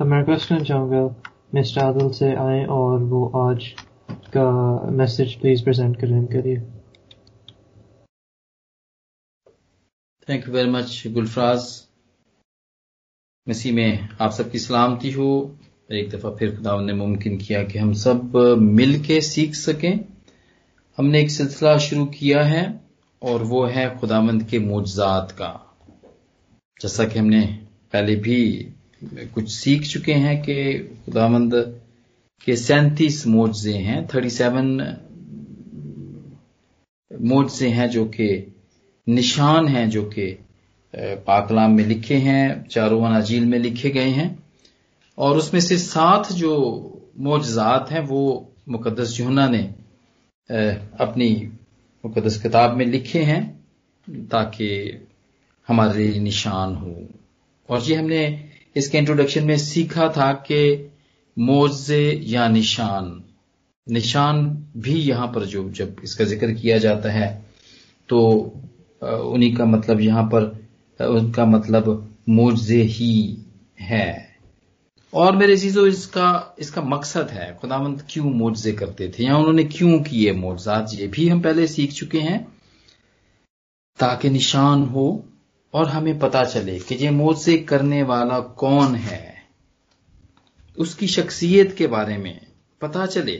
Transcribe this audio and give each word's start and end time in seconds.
میں 0.00 0.18
ریکویسٹ 0.18 0.52
چاہوں 0.68 0.90
گا 0.90 1.14
مسٹر 1.52 1.80
عادل 1.80 2.12
سے 2.12 2.36
آئیں 2.36 2.64
اور 2.64 3.00
وہ 3.00 3.50
آج 3.50 3.74
کا 4.30 4.50
میسج 4.90 5.40
پلیز 5.40 5.64
پریزنٹ 5.64 6.00
کریں 6.00 6.18
ان 6.18 6.26
کے 6.26 6.42
لیے۔ 6.42 6.56
Thank 10.26 10.48
you 10.48 10.54
very 10.54 10.70
much 10.70 11.06
Gulfraz 11.06 11.86
Masih 13.46 13.72
میں 13.72 13.96
آپ 14.18 14.34
سب 14.34 14.52
کی 14.52 14.58
سلامتی 14.58 15.14
ہو۔ 15.14 15.54
ایک 15.88 16.12
دفعہ 16.12 16.30
پھر 16.30 16.60
خدا 16.60 16.80
نے 16.80 16.92
ممکن 16.92 17.38
کیا 17.38 17.62
کہ 17.62 17.78
ہم 17.78 17.92
سب 17.92 18.36
مل 18.56 19.02
کے 19.02 19.20
سیکھ 19.20 19.56
سکیں۔ 19.56 19.94
ہم 20.98 21.06
نے 21.06 21.18
ایک 21.18 21.30
سلسلہ 21.30 21.78
شروع 21.78 22.06
کیا 22.06 22.50
ہے 22.50 22.66
اور 23.18 23.40
وہ 23.40 23.74
ہے 23.74 23.88
خدا 24.00 24.20
مند 24.20 24.42
کے 24.50 24.58
معجزات 24.58 25.38
کا۔ 25.38 25.52
جیسا 26.82 27.04
کہ 27.04 27.18
ہم 27.18 27.26
نے 27.26 27.46
پہلے 27.90 28.16
بھی 28.16 28.70
کچھ 29.32 29.50
سیکھ 29.50 29.82
چکے 29.82 30.14
ہیں 30.14 30.42
کہ 30.42 30.82
خدا 31.06 31.26
مند 31.26 31.54
کے 32.44 32.56
سینتیس 32.56 33.26
موجے 33.26 33.78
ہیں، 33.78 34.00
تھرٹی 34.10 34.28
سیون 34.28 34.80
موجے 37.20 37.68
ہیں 37.68 37.86
جو 37.86 38.04
کہ 38.04 38.44
نشان 39.06 39.68
ہیں، 39.68 39.86
جو 39.86 40.04
کہ 40.04 40.34
پاکلام 41.24 41.76
میں 41.76 41.84
لکھے 41.84 42.18
ہیں، 42.18 42.48
چاروں 42.68 43.04
اناجیل 43.04 43.44
میں 43.44 43.58
لکھے 43.58 43.94
گئے 43.94 44.10
ہیں۔ 44.10 44.34
اور 45.14 45.36
اس 45.36 45.52
میں 45.52 45.60
سے 45.60 45.76
سات 45.76 46.28
جو 46.30 46.82
معجزات 47.16 47.92
ہیں، 47.92 48.00
وہ 48.08 48.40
مقدس 48.66 49.16
جہنا 49.16 49.48
نے 49.48 49.68
اپنی 50.98 51.36
مقدس 52.04 52.42
کتاب 52.42 52.76
میں 52.76 52.86
لکھے 52.86 53.24
ہیں 53.24 53.52
تاکہ 54.30 54.92
ہمارے 55.70 56.06
لیے 56.06 56.20
نشان 56.20 56.76
ہو۔ 56.76 56.94
اور 57.66 57.80
یہ 57.86 57.96
ہم 57.96 58.06
نے 58.06 58.45
اس 58.76 58.88
کے 58.88 58.98
انٹروڈکشن 58.98 59.46
میں 59.46 59.56
سیکھا 59.56 60.06
تھا 60.06 60.32
کہ 60.32 60.86
موزے 61.36 62.14
یا 62.20 62.48
نشان 62.48 63.20
نشان 63.86 64.54
بھی 64.74 65.08
یہاں 65.08 65.26
پر 65.26 65.44
جو 65.44 65.70
جب 65.70 65.88
اس 66.02 66.14
کا 66.14 66.24
ذکر 66.24 66.52
کیا 66.52 66.78
جاتا 66.78 67.14
ہے، 67.14 67.40
تو 68.06 68.50
انہی 69.00 69.54
کا 69.54 69.64
مطلب 69.64 70.00
یہاں 70.00 70.30
پر 70.30 70.50
ان 70.98 71.32
کا 71.32 71.44
مطلب 71.44 71.88
موزے 72.26 72.82
ہی 72.82 73.36
ہے۔ 73.90 74.10
اور 75.10 75.32
میرے 75.32 75.52
عزیزو، 75.52 75.82
اس 75.82 76.06
کا 76.06 76.40
اس 76.56 76.70
کا 76.70 76.80
مقصد 76.80 77.32
ہے 77.32 77.52
خدا 77.62 77.82
مند 77.82 78.00
کیوں 78.06 78.30
موجزے 78.30 78.72
کرتے 78.72 79.08
تھے؟ 79.08 79.24
یا 79.24 79.34
انہوں 79.34 79.52
نے 79.52 79.62
کیوں 79.62 79.98
کیے 79.98 80.32
موجزات 80.32 80.94
یہ 80.98 81.06
بھی 81.10 81.32
ہم 81.32 81.40
پہلے 81.40 81.66
سیکھ 81.66 81.94
چکے 81.94 82.20
ہیں۔ 82.20 82.38
تاکہ 83.98 84.28
نشان 84.28 84.82
ہو 84.82 85.18
اور 85.76 85.86
ہمیں 85.86 86.20
پتا 86.20 86.44
چلے 86.44 86.78
کہ 86.78 86.94
یہ 86.94 87.10
موجزے 87.10 87.58
کرنے 87.58 88.02
والا 88.02 88.40
کون 88.40 88.96
ہے۔ 88.96 89.34
اس 90.76 90.94
کی 90.94 91.06
شخصیت 91.06 91.78
کے 91.78 91.86
بارے 91.86 92.16
میں 92.16 92.38
پتا 92.78 93.06
چلے۔ 93.06 93.36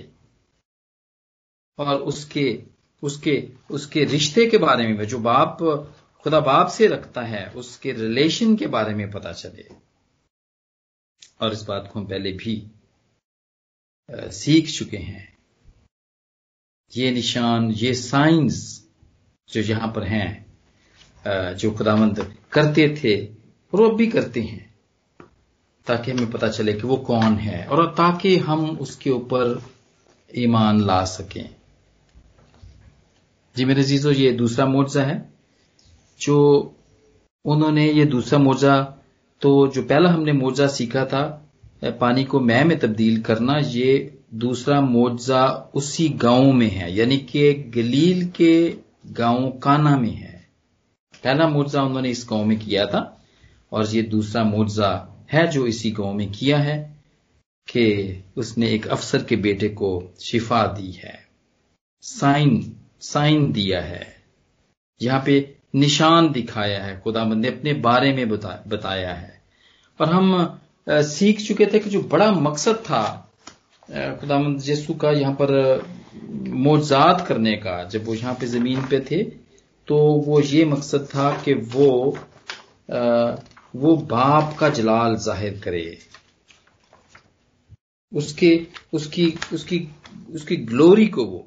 اور 1.77 2.01
اس 2.01 2.25
کے 2.25 2.65
اس 3.03 3.17
کے 3.17 3.47
اس 3.69 3.87
کے 3.87 4.07
رشتے 4.07 4.51
کے 4.51 4.59
بارے 4.59 4.87
میں، 4.87 5.05
جو 5.05 5.19
باپ، 5.19 5.59
خدا 6.25 6.39
باپ 6.39 6.73
سے 6.73 6.89
رکھتا 6.89 7.31
ہے، 7.31 7.49
اس 7.55 7.79
کے 7.79 7.95
ریلیشن 7.95 8.57
کے 8.57 8.67
بارے 8.67 8.95
میں 8.95 9.07
پتا 9.07 9.33
چلے۔ 9.33 9.63
اور 11.39 11.51
اس 11.51 11.69
بات 11.69 11.93
کو 11.93 11.99
ہم 11.99 12.07
پہلے 12.07 12.33
بھی 12.33 12.69
سیکھ 14.33 14.71
چکے 14.71 14.99
ہیں۔ 14.99 15.27
یہ 16.95 17.11
نشان، 17.11 17.73
یہ 17.81 17.93
سائنس 17.93 18.87
جو 19.47 19.61
یہاں 19.61 19.89
پر 19.89 20.03
ہیں 20.03 20.46
جو 21.59 21.71
خدا 21.71 21.95
مند 21.95 22.19
کرتے 22.49 22.89
تھے، 22.89 23.15
اور 23.71 23.79
وہ 23.79 23.97
بھی 23.97 24.07
کرتے 24.07 24.43
ہیں۔ 24.43 24.65
تاکہ 25.87 26.11
ہمیں 26.11 26.33
پتا 26.33 26.49
چلے 26.49 26.73
کہ 26.73 26.87
وہ 26.87 26.97
کون 26.97 27.41
ہے 27.41 27.65
اور 27.69 27.85
تاکہ 27.97 28.39
ہم 28.39 28.77
اس 28.79 28.97
کے 28.97 29.11
اوپر 29.11 29.59
ایمان 30.29 30.87
لا 30.87 31.05
سکیں۔ 31.07 31.49
جی 33.55 33.65
میرے 33.65 33.81
عزیزو، 33.81 34.11
یہ 34.13 34.31
دوسرا 34.33 34.65
معاوضہ 34.65 35.01
ہے۔ 35.01 35.19
جو 36.19 36.37
انہوں 37.45 37.71
نے 37.71 37.87
یہ 37.87 38.05
دوسرا 38.05 38.39
معاوضہ 38.39 38.95
تو 39.39 39.67
جو 39.67 39.83
پہلا 39.83 40.15
ہم 40.15 40.23
نے 40.23 40.33
موجہ 40.33 40.67
سیکھا 40.67 41.05
تھا 41.05 41.41
پانی 41.99 42.25
کو 42.25 42.41
میں 42.41 42.65
میں 42.65 42.77
تبدیل 42.77 43.23
کرنا، 43.23 43.53
یہ 43.67 44.09
دوسرا 44.31 44.81
موجہ 44.81 45.65
اسی 45.73 46.09
گاؤں 46.23 46.53
میں 46.53 46.71
ہے 46.71 46.91
یعنی 46.91 47.17
کہ 47.17 47.71
گلیل 47.77 48.29
کے 48.29 48.73
گاؤں 49.19 49.51
کانا 49.53 49.97
میں 49.97 50.17
ہے۔ 50.17 50.36
پہلا 51.27 51.49
موجہ 51.49 51.79
انہوں 51.79 52.03
نے 52.03 52.11
اس 52.11 52.31
گاؤں 52.31 52.45
میں 52.45 52.57
کیا 52.57 52.85
تھا 52.85 52.99
اور 53.69 53.85
یہ 53.93 54.03
دوسرا 54.03 54.43
موجہ 54.43 55.07
ہے 55.35 55.47
جو 55.47 55.65
اسی 55.65 55.93
گاؤں 55.99 56.15
میں 56.15 56.27
کیا 56.33 56.65
ہے 56.65 56.93
کہ 57.69 58.15
اس 58.37 58.59
نے 58.59 58.67
ایک 58.67 58.91
افسر 58.91 59.23
کے 59.23 59.37
بیٹے 59.37 59.69
کو 59.69 60.11
شفا 60.19 60.67
دی 60.79 60.91
ہے، 61.05 61.17
سائن 62.03 62.61
سائن 63.01 63.55
دیا 63.55 63.89
ہے۔ 63.89 64.05
یہاں 65.01 65.21
پہ 65.25 65.43
نشان 65.75 66.35
دکھایا 66.35 66.87
ہے 66.87 67.01
خدا 67.05 67.25
مند 67.25 67.41
نے 67.41 67.49
اپنے 67.49 67.73
بارے 67.73 68.13
میں 68.13 68.25
بتایا 68.69 69.23
ہے۔ 69.23 69.33
اور 69.97 70.07
ہم 70.07 70.47
سیکھ 71.03 71.43
چکے 71.43 71.65
تھے 71.65 71.79
کہ 71.79 71.91
جو 71.91 72.01
بڑا 72.01 72.31
مقصد 72.31 72.85
تھا 72.85 73.23
خدا 74.21 74.39
مند 74.39 74.69
یسو 74.69 74.95
کا 74.95 75.11
یہاں 75.11 75.35
پر 75.35 75.79
موجات 76.67 77.27
کرنے 77.29 77.57
کا، 77.57 77.83
جب 77.83 78.09
وہ 78.09 78.17
یہاں 78.17 78.35
پہ 78.35 78.47
زمین 78.47 78.81
پہ 78.89 79.01
تھے 79.01 79.23
تو 79.89 79.97
وہ 79.97 80.41
یہ 80.45 80.65
مقصد 80.65 81.11
تھا 81.11 81.31
کہ 81.45 81.55
وہ 81.75 82.13
وہ 83.75 83.97
باپ 83.97 84.57
کا 84.57 84.69
جلال 84.69 85.17
ظاہر 85.17 85.55
کرے۔ 85.61 85.95
اس 88.13 88.33
کے، 88.35 88.65
اس 88.93 89.07
کی 89.07 89.31
اس 89.51 89.65
کی 89.65 89.87
اس 90.29 90.45
کی 90.45 90.69
گلوری 90.71 91.07
کو 91.07 91.25
وہ 91.25 91.43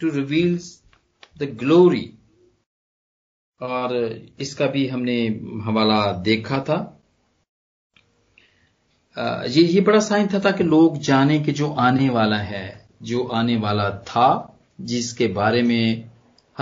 ٹو 0.00 0.06
ریویلز 0.14 0.82
دا 1.40 1.44
گلوری 1.62 2.04
اور 3.60 3.94
اس 4.38 4.54
کا 4.56 4.66
بھی 4.66 4.90
ہم 4.90 5.02
نے 5.02 5.28
حوالہ 5.66 6.22
دیکھا 6.22 6.62
تھا۔ 6.62 6.84
یہ 9.46 9.62
یہ 9.62 9.80
بڑا 9.80 10.00
سائن 10.00 10.28
تھا، 10.28 10.38
تاکہ 10.38 10.64
لوگ 10.64 10.94
جانے 10.94 11.38
کہ 11.38 11.52
جو 11.52 11.74
آنے 11.76 12.10
والا 12.10 12.50
ہے، 12.50 12.78
جو 13.00 13.28
آنے 13.32 13.56
والا 13.56 13.88
تھا، 13.88 14.46
جس 14.78 15.12
کے 15.12 15.26
بارے 15.28 15.62
میں 15.62 16.07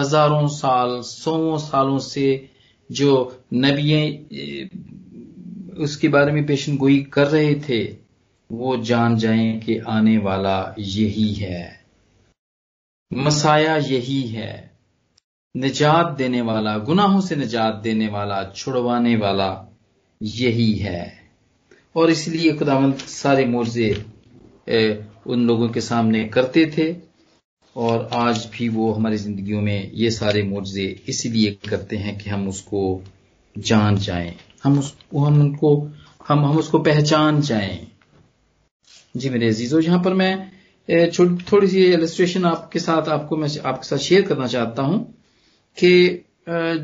ہزاروں 0.01 0.47
سال 0.47 1.03
سو 1.03 1.59
سالوں 1.59 1.99
سے 1.99 2.47
جو 2.91 3.31
نبی 3.53 4.17
اس 5.77 5.97
کے 5.97 6.09
بارے 6.09 6.33
میں 6.33 6.43
پیشن 6.43 6.77
گوئی 6.81 7.05
کر 7.05 7.31
رہے 7.31 7.55
تھے، 7.55 7.95
وہ 8.51 8.77
جان 8.77 9.19
جائیں 9.19 9.61
کہ 9.61 9.81
آنے 9.87 10.19
والا 10.19 10.73
یہی 10.77 11.35
ہے۔ 11.41 11.69
مسایا 13.11 13.79
یہی 13.89 14.37
ہے۔ 14.37 14.67
نجات 15.59 16.19
دینے 16.19 16.41
والا، 16.41 16.79
گناہوں 16.79 17.21
سے 17.21 17.35
نجات 17.35 17.85
دینے 17.85 18.09
والا، 18.09 18.43
چھڑوانے 18.55 19.17
والا 19.17 19.65
یہی 20.21 20.83
ہے۔ 20.83 21.11
اور 21.93 22.09
اس 22.09 22.29
لیے 22.29 22.57
خدا 22.57 22.81
سارے 23.07 23.45
مورزے 23.45 23.93
ان 25.25 25.47
لوگوں 25.47 25.69
کے 25.69 25.81
سامنے 25.81 26.29
کرتے 26.29 26.65
تھے۔ 26.65 26.93
اور 27.77 28.05
آج 28.11 28.47
بھی 28.51 28.69
وہ 28.69 28.97
ہماری 28.97 29.17
زندگیوں 29.17 29.63
میں 29.63 29.83
یہ 29.93 30.11
سارے 30.11 30.43
مورزے 30.43 30.95
اسی 31.07 31.29
لیے 31.29 31.55
کرتے 31.69 31.99
ہیں 31.99 32.19
کہ 32.19 32.31
ہم 32.31 32.49
اس 32.49 32.63
کو 32.63 33.01
جان 33.65 33.95
جائیں۔ 33.95 34.31
ہم 34.65 34.79
اس 34.79 34.93
ہم 35.13 35.41
ان 35.41 35.57
کو 35.57 35.87
ہم 36.31 36.45
ہم 36.45 36.59
اس 36.59 36.69
کو 36.69 36.79
پہچان 36.83 37.41
جائیں۔ 37.41 37.79
جی 39.15 39.29
میرے 39.29 39.49
عزیزو، 39.49 39.81
یہاں 39.81 39.99
پر 39.99 40.15
میں 40.15 40.37
تھوڑی 41.47 41.67
سی 41.67 41.95
السٹریشن 41.95 42.45
آپ 42.45 42.73
کے 42.73 42.79
ساتھ 42.79 43.09
آپ 43.09 43.29
کو 43.29 43.37
میں 43.37 43.49
آپ 43.63 43.83
کے 43.83 43.89
ساتھ 43.89 44.03
شیئر 44.03 44.23
کرنا 44.23 44.49
چاہتا 44.49 44.83
ہوں 44.83 45.05
کہ 45.75 46.19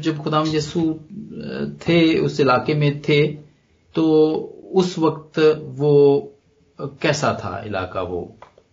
جب 0.02 0.14
خدام 0.24 0.44
یسو 0.52 0.92
تھے، 1.80 2.18
اس 2.18 2.40
علاقے 2.40 2.74
میں 2.74 2.90
تھے، 3.02 3.36
تو 3.92 4.04
اس 4.72 4.98
وقت 4.98 5.40
وہ 5.78 6.20
کیسا 7.00 7.32
تھا 7.32 7.60
علاقہ 7.64 7.98
وہ؟ 8.08 8.24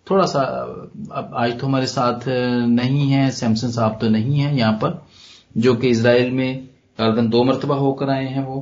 تھوڑا 0.09 0.27
سا، 0.27 0.39
اب 1.09 1.35
آج 1.35 1.57
تو 1.59 1.67
ہمارے 1.67 1.85
ساتھ 1.85 2.29
نہیں 2.67 3.13
ہے 3.13 3.31
سیمسن 3.31 3.71
صاحب 3.71 4.01
تو 4.01 4.09
نہیں 4.09 4.44
ہے 4.44 4.56
یہاں 4.56 4.77
پر، 4.77 4.94
جو 5.56 5.73
کہ 5.73 5.88
اسرائیل 5.88 6.29
میں 6.29 6.61
دو 7.31 7.44
مرتبہ 7.44 7.75
ہو 7.75 7.94
کر 7.94 8.07
آئے 8.07 8.27
ہیں 8.27 8.45
وہ۔ 8.45 8.61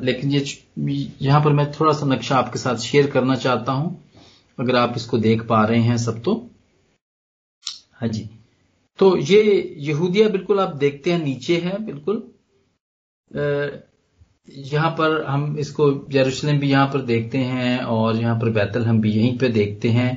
لیکن 0.00 0.32
یہ 0.32 0.40
یہاں 1.20 1.40
پر 1.40 1.50
میں 1.50 1.64
تھوڑا 1.64 1.92
سا 1.92 2.06
نقشہ 2.06 2.34
آپ 2.34 2.52
کے 2.52 2.58
ساتھ 2.58 2.80
شیئر 2.80 3.06
کرنا 3.06 3.36
چاہتا 3.36 3.72
ہوں۔ 3.72 3.90
اگر 4.58 4.74
آپ 4.74 4.90
اس 4.94 5.06
کو 5.06 5.16
دیکھ 5.16 5.44
پا 5.44 5.66
رہے 5.66 5.80
ہیں 5.80 5.96
سب 5.96 6.24
تو۔ 6.24 6.46
ہاں 8.02 8.08
جی۔ 8.08 8.24
تو 8.98 9.16
یہ 9.28 9.62
یہودیہ 9.76 10.26
بالکل 10.26 10.60
آپ 10.60 10.80
دیکھتے 10.80 11.12
ہیں، 11.12 11.18
نیچے 11.18 11.60
ہے 11.60 11.78
بالکل۔ 11.78 12.20
یہاں 14.72 14.90
پر 14.90 15.24
ہم 15.24 15.54
اس 15.58 15.70
کو 15.70 16.04
یروشلم 16.14 16.58
بھی 16.58 16.70
یہاں 16.70 16.86
پر 16.86 17.00
دیکھتے 17.00 17.38
ہیں 17.38 17.78
اور 17.78 18.14
یہاں 18.14 18.40
پر 18.40 18.50
بیتل 18.50 18.86
ہم 18.86 19.00
بھی 19.00 19.10
یہیں 19.10 19.38
پہ 19.38 19.48
دیکھتے 19.48 19.90
ہیں 19.90 20.12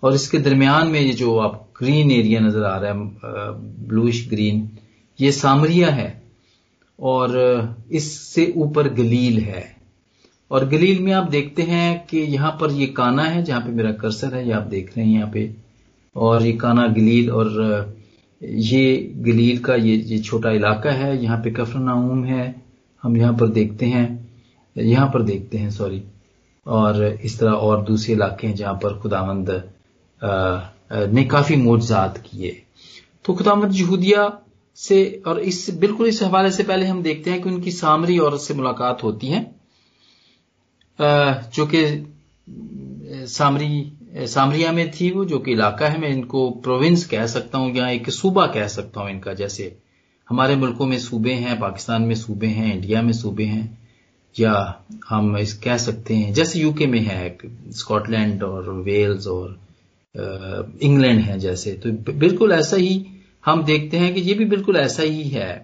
اور 0.00 0.12
اس 0.12 0.30
کے 0.30 0.38
درمیان 0.38 0.90
میں 0.90 1.00
یہ 1.00 1.12
جو 1.12 1.40
آپ 1.40 1.82
گرین 1.82 2.10
ایریا 2.10 2.40
نظر 2.40 2.62
آ 2.62 2.80
رہا 2.80 2.88
ہے 2.88 3.02
بلوش 3.78 4.32
گرین 4.32 4.66
یہ 5.18 5.30
سامریا 5.30 5.96
ہے 5.96 6.20
اور 6.96 7.28
اس 7.88 8.34
سے 8.34 8.44
اوپر 8.44 8.88
گلیل 8.98 9.38
ہے۔ 9.38 9.62
اور 10.48 10.62
گلیل 10.72 10.98
میں 10.98 11.12
آپ 11.12 11.32
دیکھتے 11.32 11.62
ہیں 11.62 11.98
کہ 12.06 12.16
یہاں 12.16 12.50
پر 12.50 12.70
یہ 12.70 12.86
کانا 12.86 13.34
ہے 13.34 13.42
جہاں 13.42 13.60
پہ 13.60 13.70
میرا 13.70 13.92
کرسر 13.92 14.36
ہے، 14.36 14.44
یہ 14.44 14.54
آپ 14.54 14.70
دیکھ 14.70 14.92
رہے 14.96 15.06
ہیں 15.06 15.12
یہاں 15.12 15.30
پہ۔ 15.32 15.48
اور 16.12 16.40
یہ 16.40 16.58
کانا 16.58 16.86
گلیل 16.86 17.30
اور 17.30 17.46
یہ 18.40 19.08
گلیل 19.26 19.56
کا 19.56 19.74
یہ 19.74 20.18
چھوٹا 20.18 20.50
علاقہ 20.50 20.88
ہے، 20.88 21.16
یہاں 21.16 21.42
پہ 21.42 21.50
کفر 21.50 21.78
نعوم 21.78 22.24
ہے۔ 22.24 22.52
ہم 23.06 23.16
یہاں 23.16 23.32
پر 23.32 23.46
دیکھتے 23.48 23.86
ہیں، 23.86 24.06
یہاں 24.76 25.08
پر 25.08 25.22
دیکھتے 25.22 25.58
ہیں، 25.58 25.70
سوری، 25.70 26.00
اور 26.66 26.94
اس 27.22 27.36
طرح 27.36 27.54
اور 27.56 27.82
دوسرے 27.84 28.14
علاقے 28.14 28.46
ہیں 28.46 28.54
جہاں 28.56 28.74
پر 28.74 28.98
خداوند 28.98 29.48
نے 31.12 31.24
کافی 31.24 31.56
موجزات 31.56 32.22
کیے۔ 32.24 32.52
تو 33.22 33.34
خداوند 33.34 33.74
یہودیہ 33.74 34.22
سے 34.76 35.02
اور 35.24 35.36
اس، 35.36 35.70
بالکل 35.78 36.04
اس 36.08 36.22
حوالے 36.22 36.50
سے 36.50 36.62
پہلے 36.62 36.86
ہم 36.86 37.00
دیکھتے 37.02 37.30
ہیں 37.30 37.42
کہ 37.42 37.48
ان 37.48 37.60
کی 37.60 37.70
سامری 37.70 38.18
عورت 38.18 38.40
سے 38.40 38.54
ملاقات 38.54 39.04
ہوتی 39.04 39.32
ہے۔ 39.32 39.42
جو 41.54 41.66
کہ، 41.66 41.86
سامری، 43.28 43.82
سامریا 44.28 44.70
میں 44.70 44.86
تھی 44.94 45.10
وہ، 45.12 45.24
جو 45.24 45.38
کہ 45.38 45.50
علاقہ 45.50 45.84
ہے، 45.84 45.98
میں 45.98 46.08
ان 46.08 46.24
کو 46.24 46.48
پروونس 46.64 47.08
کہہ 47.08 47.26
سکتا 47.26 47.58
ہوں 47.58 47.70
یا 47.74 47.86
ایک 47.86 48.10
صوبہ 48.10 48.46
کہہ 48.46 48.68
سکتا 48.68 49.00
ہوں 49.00 49.10
ان 49.10 49.20
کا، 49.20 49.32
جیسے 49.32 49.70
ہمارے 50.30 50.54
ملکوں 50.54 50.86
میں 50.86 50.98
صوبے 50.98 51.34
ہیں، 51.34 51.54
پاکستان 51.60 52.06
میں 52.06 52.14
صوبے 52.14 52.46
ہیں، 52.46 52.72
انڈیا 52.72 53.00
میں 53.00 53.12
صوبے 53.12 53.46
ہیں، 53.46 53.66
یا 54.38 54.64
ہم 55.10 55.34
اس 55.34 55.60
کہہ 55.60 55.76
سکتے 55.78 56.16
ہیں، 56.16 56.32
جیسے 56.32 56.58
یو 56.58 56.72
کے 56.72 56.86
میں 56.86 57.04
ہے، 57.04 57.36
اسکاٹ 57.64 58.10
لینڈ 58.10 58.42
اور 58.42 58.64
ویلز 58.84 59.26
اور 59.28 59.50
انگلینڈ 60.80 61.28
ہے 61.28 61.38
جیسے۔ 61.38 61.76
تو 61.82 61.88
بالکل 62.18 62.52
ایسا 62.52 62.76
ہی 62.76 63.02
ہم 63.46 63.60
دیکھتے 63.66 63.98
ہیں 63.98 64.12
کہ 64.12 64.20
یہ 64.20 64.34
بھی 64.34 64.44
بالکل 64.44 64.76
ایسا 64.76 65.02
ہی 65.02 65.34
ہے۔ 65.34 65.58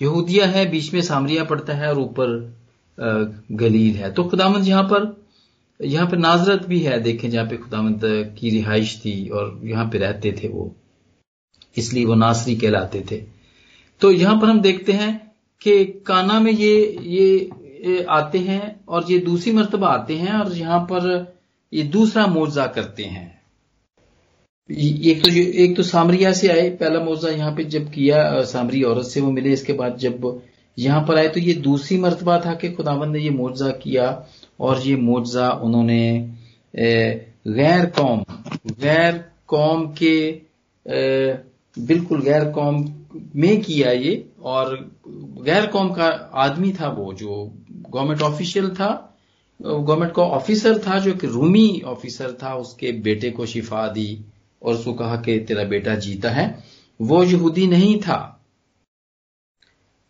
یہودیہ 0.00 0.42
ہے، 0.54 0.64
بیچ 0.70 0.92
میں 0.92 1.00
سامریا 1.00 1.44
پڑتا 1.44 1.76
ہے 1.76 1.86
اور 1.86 1.96
اوپر 1.96 2.26
گلیل 3.60 3.96
ہے۔ 3.96 4.10
تو 4.10 4.28
خدامت 4.28 4.68
یہاں 4.68 4.82
پر، 4.82 5.04
یہاں 5.80 6.06
پہ 6.06 6.16
ناظرت 6.16 6.66
بھی 6.66 6.86
ہے، 6.86 6.98
دیکھیں 6.98 7.30
جہاں 7.30 7.44
پہ 7.44 7.56
خدامت 7.56 8.04
کی 8.34 8.62
رہائش 8.62 9.00
تھی 9.02 9.28
اور 9.28 9.52
یہاں 9.62 9.84
پہ 9.84 9.98
رہتے 9.98 10.30
تھے 10.30 10.48
وہ۔ 10.48 10.68
اس 11.76 11.92
لیے 11.94 12.06
وہ 12.06 12.14
ناصری 12.14 12.54
کہلاتے 12.54 13.02
تھے۔ 13.02 13.24
تو 13.98 14.12
یہاں 14.12 14.40
پر 14.40 14.48
ہم 14.48 14.58
دیکھتے 14.58 14.92
ہیں 14.92 15.18
کہ 15.60 15.92
کانا 16.04 16.38
میں 16.38 16.52
یہ 16.58 16.98
یہ 17.00 18.02
آتے 18.06 18.38
ہیں 18.38 18.60
اور 18.84 19.02
یہ 19.08 19.18
دوسری 19.18 19.52
مرتبہ 19.52 19.86
آتے 19.86 20.18
ہیں 20.18 20.32
اور 20.32 20.56
یہاں 20.56 20.86
پر 20.86 21.08
یہ 21.72 21.82
دوسرا 21.82 22.26
موضا 22.26 22.66
کرتے 22.66 23.04
ہیں۔ 23.04 23.28
ایک 24.68 25.22
تو 25.24 25.30
ایک 25.30 25.76
تو 25.76 25.82
سامریا 25.82 26.32
سے 26.32 26.50
آئے، 26.52 26.70
پہلا 26.70 27.04
موضا 27.04 27.30
یہاں 27.30 27.50
پہ 27.56 27.62
جب 27.62 27.82
کیا، 27.92 28.44
سامری 28.46 28.82
عورت 28.84 29.06
سے 29.06 29.20
وہ 29.20 29.30
ملے، 29.32 29.52
اس 29.52 29.62
کے 29.62 29.72
بعد 29.72 29.90
جب 29.98 30.26
یہاں 30.76 31.00
پر 31.00 31.16
آئے 31.16 31.28
تو 31.28 31.40
یہ 31.40 31.54
دوسری 31.54 31.98
مرتبہ 31.98 32.38
تھا 32.38 32.54
کہ 32.54 32.74
خداوند 32.74 33.12
نے 33.12 33.20
یہ 33.20 33.30
معجزہ 33.30 33.70
کیا 33.82 34.20
اور 34.56 34.76
یہ 34.84 34.96
معجزہ 34.96 35.58
انہوں 35.62 35.84
نے 35.84 36.26
غیر 37.44 37.88
قوم 37.94 38.22
غیر 38.82 39.14
قوم 39.46 39.92
کے 39.92 40.38
بالکل 41.76 42.20
غیر 42.24 42.50
قوم 42.50 42.84
میں 43.14 43.66
کیا 43.66 43.90
یہ 43.90 44.16
اور 44.36 44.76
غیر 45.36 45.70
قوم 45.70 45.94
کا 45.94 46.10
آدمی 46.32 46.72
تھا 46.72 46.88
وہ 46.88 47.12
جو 47.12 47.50
گورنمنٹ 47.70 48.22
آفیشل 48.22 48.74
تھا 48.74 49.08
گورنمنٹ 49.64 50.14
کا 50.14 50.22
آفیسر 50.22 50.78
تھا، 50.78 50.98
جو 50.98 51.12
کہ 51.20 51.26
رومی 51.26 51.80
آفیسر 51.84 52.32
تھا، 52.32 52.52
اس 52.52 52.74
کے 52.74 52.92
بیٹے 52.92 53.30
کو 53.30 53.46
شفا 53.46 53.92
دی 53.94 54.16
اور 54.58 54.74
اس 54.74 54.84
کو 54.84 54.92
کہا 54.92 55.16
کہ 55.16 55.44
تیرا 55.44 55.62
بیٹا 55.62 55.94
جیتا 55.94 56.36
ہے۔ 56.36 56.52
وہ 57.00 57.26
یہودی 57.26 57.66
نہیں 57.66 58.02
تھا۔ 58.02 58.34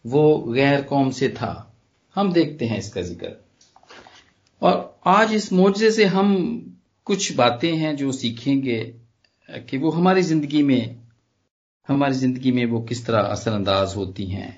وہ 0.04 0.54
غیر 0.54 0.80
قوم 0.82 1.10
سے 1.10 1.28
تھا۔ 1.28 1.64
ہم 2.16 2.30
دیکھتے 2.30 2.66
ہیں 2.66 2.78
اس 2.78 2.92
کا 2.92 3.00
ذکر۔ 3.00 3.28
اور 4.58 4.78
آج 5.04 5.28
اس 5.34 5.52
معجزے 5.52 5.90
سے 5.90 6.04
ہم 6.04 6.58
کچھ 7.04 7.32
باتیں 7.32 7.76
ہیں 7.76 7.92
جو 7.92 8.12
سیکھیں 8.12 8.62
گے 8.62 8.92
کہ 9.66 9.78
وہ 9.78 9.96
ہماری 9.96 10.20
زندگی 10.20 10.62
میں 10.62 11.07
ہماری 11.88 12.12
زندگی 12.12 12.52
میں 12.52 12.66
وہ 12.66 12.86
کس 12.86 13.04
طرح 13.04 13.22
اثر 13.22 13.52
انداز 13.52 13.96
ہوتی 13.96 14.32
ہیں؟ 14.32 14.50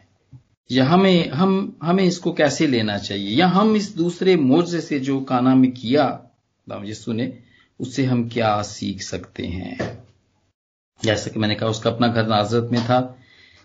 یا 0.70 0.90
ہمیں، 0.90 1.28
ہم، 1.28 1.70
ہمیں 1.82 2.04
اس 2.04 2.18
کو 2.18 2.32
کیسے 2.32 2.66
لینا 2.66 2.98
چاہیے؟ 2.98 3.30
یا 3.30 3.54
ہم 3.54 3.74
اس 3.74 3.98
دوسرے 3.98 4.36
معجزے 4.36 4.80
سے 4.80 4.98
جو 4.98 5.20
کانا 5.20 5.54
میں 5.54 5.70
کیا 5.70 6.18
یسو 6.84 7.12
نے 7.12 7.30
اس 7.78 7.96
سے 7.96 8.06
ہم 8.06 8.28
کیا 8.28 8.62
سیکھ 8.62 9.02
سکتے 9.02 9.46
ہیں؟ 9.46 9.74
جیسا 11.02 11.30
کہ 11.30 11.40
میں 11.40 11.48
نے 11.48 11.54
کہا، 11.54 11.66
اس 11.66 11.80
کا 11.80 11.90
اپنا 11.90 12.06
گھر 12.06 12.26
نازرت 12.26 12.70
میں 12.70 12.80
تھا، 12.86 13.12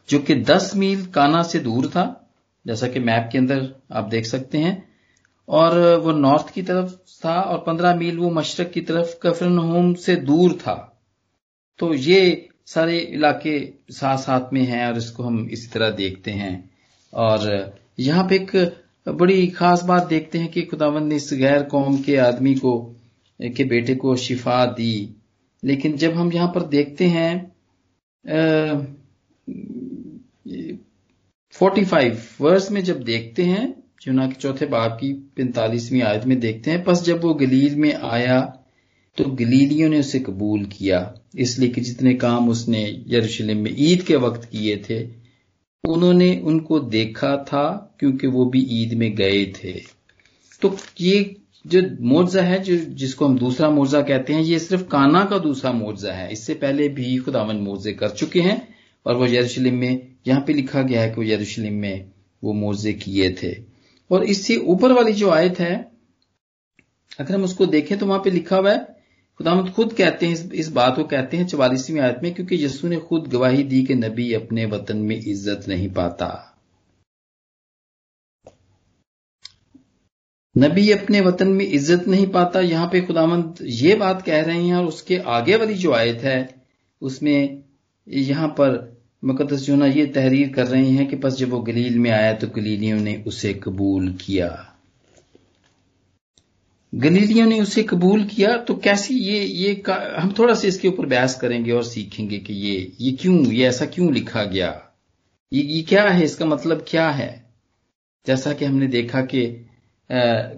جو 0.08 0.20
کہ 0.20 0.36
دس 0.36 0.72
میل 0.76 1.06
کانا 1.12 1.44
سے 1.44 1.60
دور 1.60 1.84
تھا، 1.92 2.14
جیسا 2.66 2.88
کہ 2.88 3.00
میپ 3.00 3.32
کے 3.32 3.38
اندر 3.38 3.60
آپ 3.90 4.12
دیکھ 4.12 4.28
سکتے 4.28 4.58
ہیں، 4.58 4.76
اور 5.46 5.98
وہ 6.04 6.12
نارتھ 6.12 6.52
کی 6.52 6.62
طرف 6.62 6.96
تھا، 7.22 7.34
اور 7.34 7.60
پندرہ 7.60 7.96
میل 7.96 8.20
وہ 8.20 8.30
مشرق 8.30 8.74
کی 8.74 8.82
طرف 8.82 9.20
کفرن 9.20 9.58
ہوم 9.58 9.96
سے 9.96 10.16
دور 10.16 10.52
تھا۔ 10.64 10.86
تو 11.78 11.94
یہ 11.94 12.36
سارے 12.66 13.00
علاقے 13.00 13.72
ساتھ 13.90 14.22
ساتھ 14.22 14.54
میں 14.54 14.66
ہیں 14.66 14.86
اور 14.86 14.94
اس 14.94 15.12
کو 15.12 15.28
ہم 15.28 15.48
اسی 15.52 15.68
طرح 15.68 15.90
دیکھتے 15.98 16.34
ہیں۔ 16.34 16.62
اور 17.12 17.40
یہاں 17.98 18.24
پہ 18.28 18.36
ایک 18.36 18.56
بڑی 19.18 19.50
خاص 19.50 19.84
بات 19.84 20.10
دیکھتے 20.10 20.40
ہیں 20.40 20.48
کہ 20.48 20.66
خداوند 20.72 21.10
نے 21.10 21.16
اس 21.16 21.32
غیر 21.32 21.64
قوم 21.64 21.98
کے 21.98 22.20
آدمی 22.20 22.56
کو، 22.56 22.94
کے 23.40 23.64
بیٹے 23.64 23.96
کو 23.96 24.16
شفا 24.16 24.66
دی۔ 24.78 25.06
لیکن 25.64 25.96
جب 25.96 26.12
ہم 26.22 26.30
یہاں 26.34 26.48
پر 26.48 26.62
دیکھتے 26.62 27.10
ہیں 27.10 27.36
فورٹی 31.54 31.84
فائیو 31.84 32.44
ورس 32.44 32.72
میں 32.72 32.82
جب 32.82 33.08
دیکھتے 33.08 33.44
ہیں 33.46 33.68
چنا 34.00 34.28
کے 34.28 34.40
چوتھے 34.40 34.66
باپ 34.66 35.00
کی 35.00 35.14
پینتالیسویں 35.36 36.02
آیت 36.02 36.26
میں 36.26 36.36
دیکھتے 36.36 36.72
ہیں، 36.72 36.84
پس 36.86 37.06
جب 37.06 37.26
وہ 37.26 37.34
گلیل 37.40 37.76
میں 37.76 37.92
آیا 38.02 38.46
تو 39.16 39.24
گلیلیوں 39.24 39.90
نے 39.90 40.00
اسے 40.00 40.20
قبول 40.20 40.64
کیا۔ 40.64 41.12
اس 41.34 41.60
لیے 41.60 41.70
کہ 41.70 41.82
جتنے 41.82 42.14
کام 42.14 42.50
اس 42.50 42.70
نے 42.70 42.82
یروشلم 43.12 43.58
میں 43.58 43.72
عید 43.72 44.08
کے 44.08 44.16
وقت 44.16 44.52
کیے 44.52 44.76
تھے، 44.76 45.08
انہوں 45.84 46.14
نے 46.14 46.40
ان 46.44 46.60
کو 46.60 46.80
دیکھا 46.80 47.36
تھا 47.36 47.88
کیونکہ 48.00 48.28
وہ 48.28 48.50
بھی 48.50 48.66
عید 48.66 48.94
میں 48.94 49.10
گئے 49.18 49.46
تھے۔ 49.46 49.74
تو 50.62 50.76
یہ 51.00 51.24
جو 51.66 51.80
معجزہ 52.00 52.40
ہے، 52.40 52.58
جو 52.58 52.76
جس 52.88 53.16
کو 53.16 53.26
ہم 53.26 53.36
دوسرا 53.36 53.70
معجزہ 53.70 53.98
کہتے 54.08 54.34
ہیں، 54.34 54.44
یہ 54.44 54.58
صرف 54.58 54.88
کانا 54.88 55.26
کا 55.26 55.38
دوسرا 55.38 55.72
معجزہ 55.72 56.08
ہے۔ 56.08 56.28
اس 56.32 56.46
سے 56.46 56.54
پہلے 56.54 56.88
بھی 56.88 57.20
خداون 57.20 57.64
معجزے 57.64 57.94
کر 57.94 58.08
چکے 58.08 58.42
ہیں 58.42 58.58
اور 59.04 59.16
وہ 59.16 59.30
یروشلم 59.30 59.80
میں، 59.80 59.98
یہاں 60.26 60.40
پہ 60.40 60.54
لکھا 60.54 60.82
گیا 60.82 61.04
ہے 61.04 61.10
کہ 61.10 61.20
وہ 61.20 61.26
یروشلم 61.26 61.74
میں 61.74 62.00
وہ 62.42 62.54
معجزے 62.54 62.94
کیے 62.94 63.30
تھے۔ 63.30 63.52
اور 64.08 64.22
اس 64.22 64.46
سے 64.46 64.56
اوپر 64.56 64.92
والی 64.92 65.14
جو 65.14 65.32
آیت 65.32 65.60
ہے، 65.60 65.76
اگر 67.18 67.34
ہم 67.34 67.44
اس 67.44 67.54
کو 67.54 67.66
دیکھیں 67.66 67.98
تو 67.98 68.08
وہاں 68.08 68.20
پہ 68.20 68.30
لکھا 68.30 68.60
ہوا 68.60 68.72
ہے 68.72 68.95
خدامت 69.40 69.74
خود 69.74 69.98
کہتے 69.98 70.28
ہیں، 70.28 70.36
اس 70.52 70.70
بات 70.70 70.96
کو 70.96 71.04
کہتے 71.04 71.38
ہیں 71.38 71.48
چوالیسویں 71.48 72.02
آیت 72.02 72.22
میں، 72.22 72.32
کیونکہ 72.32 72.56
یسو 72.56 72.88
نے 72.88 73.00
خود 73.00 73.34
گواہی 73.34 73.64
دی 73.64 73.86
کہ 73.86 73.96
نبی 73.96 74.36
اپنے 74.36 74.66
وطن 74.66 74.98
میں 74.98 75.18
عزت 75.18 75.68
نہیں 75.68 75.88
پاتا۔ 75.96 76.36
نبی 80.68 80.94
اپنے 80.94 81.22
وطن 81.22 81.52
میں 81.52 81.66
عزت 81.66 82.08
نہیں 82.08 82.26
پاتا، 82.34 82.60
یہاں 82.60 82.88
پہ 82.88 83.02
خدامند 83.08 83.62
یہ 83.62 83.96
بات 83.96 84.26
کہہ 84.26 84.44
رہے 84.46 84.62
ہیں 84.62 84.74
اور 84.74 84.86
اس 84.86 85.04
کے 85.04 85.20
آگے 85.26 85.56
والی 85.56 85.74
جو 85.74 85.94
آیت 85.94 86.24
ہے، 86.24 86.46
اس 87.02 87.22
میں 87.22 87.48
یہاں 88.06 88.48
پر 88.48 88.90
مقدس 89.24 89.66
جو 89.66 89.76
نا 89.76 89.86
یہ 89.86 90.06
تحریر 90.14 90.48
کر 90.56 90.70
رہے 90.70 90.86
ہیں 90.86 91.06
کہ 91.06 91.18
پس 91.18 91.38
جب 91.38 91.54
وہ 91.54 91.66
گلیل 91.66 92.00
میں 92.00 92.12
آیا 92.12 92.34
تو 92.34 92.48
گلیلیوں 92.58 93.00
نے 93.00 93.22
اسے 93.26 93.54
قبول 93.54 94.14
کیا۔ 94.14 94.56
گلیلیوں 97.04 97.48
نے 97.48 97.60
اسے 97.60 97.84
قبول 97.84 98.28
کیا 98.28 98.56
تو 98.68 98.76
کیسی 98.76 99.14
یہ 99.18 99.42
یہ 99.42 99.74
ہم 100.24 100.30
تھوڑا 100.30 100.56
سا 100.56 100.68
اس 100.68 100.80
کے 100.80 100.88
اوپر 100.88 101.06
بحث 101.06 101.36
کریں 101.36 101.66
گے 101.66 101.72
اور 101.72 101.84
سیکھیں 101.84 102.30
گے 102.30 102.40
کہ 102.40 102.54
یہ 102.54 102.88
یہ 103.00 103.16
کیوں 103.16 103.46
یہ 103.52 103.66
ایسا 103.66 103.86
کیوں 103.86 104.12
لکھا 104.12 104.44
گیا؟ 104.44 104.74
یہ, 105.52 105.64
یہ 105.64 105.84
کیا 105.84 106.20
ہے؟ 106.20 106.24
اس 106.24 106.36
کا 106.36 106.46
مطلب 106.46 106.86
کیا 106.86 107.18
ہے؟ 107.18 107.38
جیسا 108.28 108.54
کہ 108.54 108.66
ہم 108.66 108.78
نے 108.78 108.88
دیکھا 108.88 109.26
کہ 109.26 109.64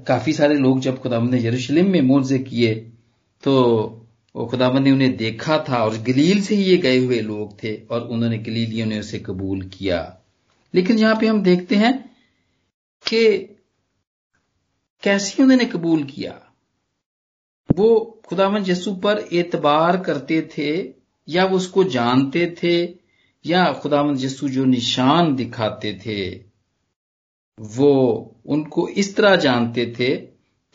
کافی 0.05 0.31
سارے 0.31 0.53
لوگ 0.53 0.77
جب 0.77 0.93
خدا 1.03 1.23
نے 1.23 1.37
یروشلم 1.37 1.91
میں 1.91 2.01
موزے 2.01 2.37
کیے 2.37 2.89
تو 3.43 3.55
خدا 4.33 4.79
نے 4.79 4.91
انہیں 4.91 5.15
دیکھا 5.15 5.57
تھا 5.57 5.75
اور 5.75 5.91
گلیل 6.07 6.41
سے 6.41 6.55
ہی 6.55 6.73
یہ 6.73 6.81
گئے 6.83 6.97
ہوئے 6.97 7.21
لوگ 7.21 7.49
تھے 7.49 7.77
اور 7.87 8.01
انہوں 8.01 8.29
نے 8.29 8.37
گلیلیوں 8.47 8.87
نے 8.87 8.99
اسے 8.99 9.19
قبول 9.19 9.61
کیا۔ 9.61 10.05
لیکن 10.73 10.99
یہاں 10.99 11.15
پہ 11.15 11.25
ہم 11.25 11.41
دیکھتے 11.41 11.75
ہیں 11.75 11.91
کہ 13.05 13.47
کیسی 15.01 15.41
انہوں 15.41 15.57
نے 15.57 15.65
قبول 15.65 16.03
کیا؟ 16.03 16.39
وہ 17.77 18.13
خداون 18.29 18.63
یسو 18.67 18.95
پر 18.95 19.19
اعتبار 19.31 19.93
کرتے 19.93 20.41
تھے 20.41 20.91
یا 21.27 21.45
وہ 21.45 21.55
اس 21.55 21.67
کو 21.67 21.83
جانتے 21.83 22.49
تھے 22.49 22.93
یا 23.43 23.73
خداون 23.73 24.15
یسو 24.21 24.47
جو 24.47 24.65
نشان 24.65 25.37
دکھاتے 25.37 25.93
تھے؟ 25.93 26.39
وہ 27.75 28.29
ان 28.45 28.69
کو 28.69 28.85
اس 28.85 29.15
طرح 29.15 29.35
جانتے 29.35 29.85
تھے 29.85 30.25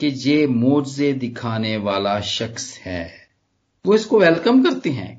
کہ 0.00 0.10
یہ 0.14 0.46
موجے 0.46 1.12
دکھانے 1.12 1.76
والا 1.76 2.20
شخص 2.20 2.78
ہے۔ 2.86 3.08
وہ 3.84 3.94
اس 3.94 4.06
کو 4.06 4.18
ویلکم 4.18 4.62
کرتے 4.62 4.90
ہیں۔ 4.90 5.14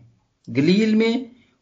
گلیل 0.47 0.95
میں 0.95 1.13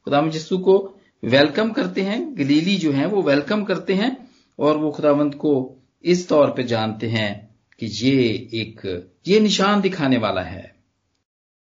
خدام 0.06 0.28
یسو 0.28 0.58
کو 0.58 0.98
ویلکم 1.24 1.74
کرتے 1.74 2.06
ہیں۔ 2.06 2.20
گلیلی 2.20 2.76
جو 2.76 2.92
ہیں 2.92 3.06
وہ 3.06 3.22
ویلکم 3.26 3.66
کرتے 3.66 3.96
ہیں 3.96 4.10
اور 4.56 4.76
وہ 4.76 4.92
خداوند 4.92 5.36
کو 5.36 5.76
اس 6.02 6.28
طور 6.28 6.50
پہ 6.50 6.62
جانتے 6.62 7.10
ہیں 7.10 7.34
کہ 7.78 7.88
یہ 8.02 8.38
ایک 8.52 8.86
یہ 9.26 9.40
نشان 9.40 9.84
دکھانے 9.84 10.18
والا 10.18 10.52
ہے، 10.52 10.68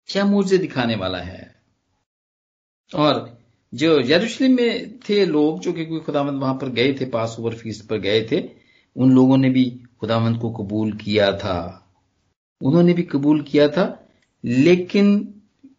کیا 0.08 0.26
موجے 0.26 0.58
دکھانے 0.58 0.96
والا 0.96 1.28
ہے۔ 1.28 1.58
اور 2.94 3.28
جو 3.72 4.00
یروشلم 4.10 4.56
میں 4.56 4.80
تھے 5.06 5.26
لوگ، 5.26 5.58
جو 5.58 5.74
کہ 5.74 5.86
کوئی 5.86 6.02
خداوند 6.02 6.42
وہاں 6.42 6.54
پر 6.54 6.76
گئے 6.76 6.94
تھے، 6.94 7.06
پاس 7.06 7.40
اوور 7.40 7.52
فیس 7.52 7.88
پر 7.88 8.04
گئے 8.04 8.24
تھے، 8.24 8.48
ان 8.96 9.14
لوگوں 9.14 9.38
نے 9.38 9.50
بھی 9.50 9.84
خداوند 10.02 10.36
کو 10.42 10.52
قبول 10.52 10.92
کیا 10.92 11.32
تھا۔ 11.32 11.80
انہوں 12.62 12.84
نے 12.84 12.94
بھی 12.94 13.04
قبول 13.04 13.44
کیا 13.44 13.68
تھا، 13.68 13.96
لیکن 14.44 15.32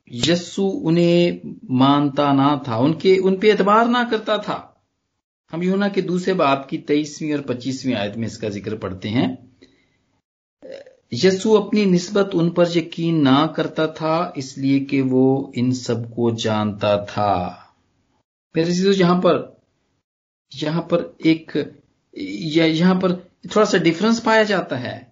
یسو 0.06 0.88
انہیں 0.88 1.46
مانتا 1.62 2.32
نہ 2.32 2.62
تھا، 2.64 2.76
ان 2.76 2.92
کے، 2.94 3.16
ان 3.22 3.36
پہ 3.36 3.50
اعتبار 3.50 3.86
نہ 3.86 3.98
کرتا 4.10 4.36
تھا۔ 4.36 4.67
ہم 5.52 5.62
یونا 5.62 5.88
کے 5.88 6.00
دوسرے 6.00 6.34
باپ 6.34 6.68
کی 6.68 6.78
تیئیسویں 6.78 7.32
اور 7.32 7.40
پچیسویں 7.40 7.94
آیت 7.94 8.16
میں 8.16 8.26
اس 8.26 8.38
کا 8.38 8.48
ذکر 8.48 8.76
پڑھتے 8.76 9.08
ہیں۔ 9.08 9.36
یسو 11.12 11.56
اپنی 11.56 11.84
نسبت 11.84 12.30
ان 12.32 12.50
پر 12.50 12.64
یقین 12.76 13.24
نہ 13.24 13.46
کرتا 13.56 13.86
تھا، 13.86 14.30
اس 14.34 14.58
لیے 14.58 14.84
کہ 14.84 15.02
وہ 15.02 15.52
ان 15.54 15.72
سب 15.72 16.14
کو 16.14 16.30
جانتا 16.30 16.96
تھا۔ 16.96 17.54
میرے 18.54 18.70
یہاں 18.96 19.22
پر 19.22 19.50
یہاں 20.62 20.82
پر 20.82 21.08
ایک 21.18 21.56
یہاں 22.12 22.94
پر 22.94 23.16
تھوڑا 23.52 23.66
سا 23.66 23.78
ڈفرنس 23.78 24.24
پایا 24.24 24.42
جاتا 24.42 24.82
ہے۔ 24.82 25.04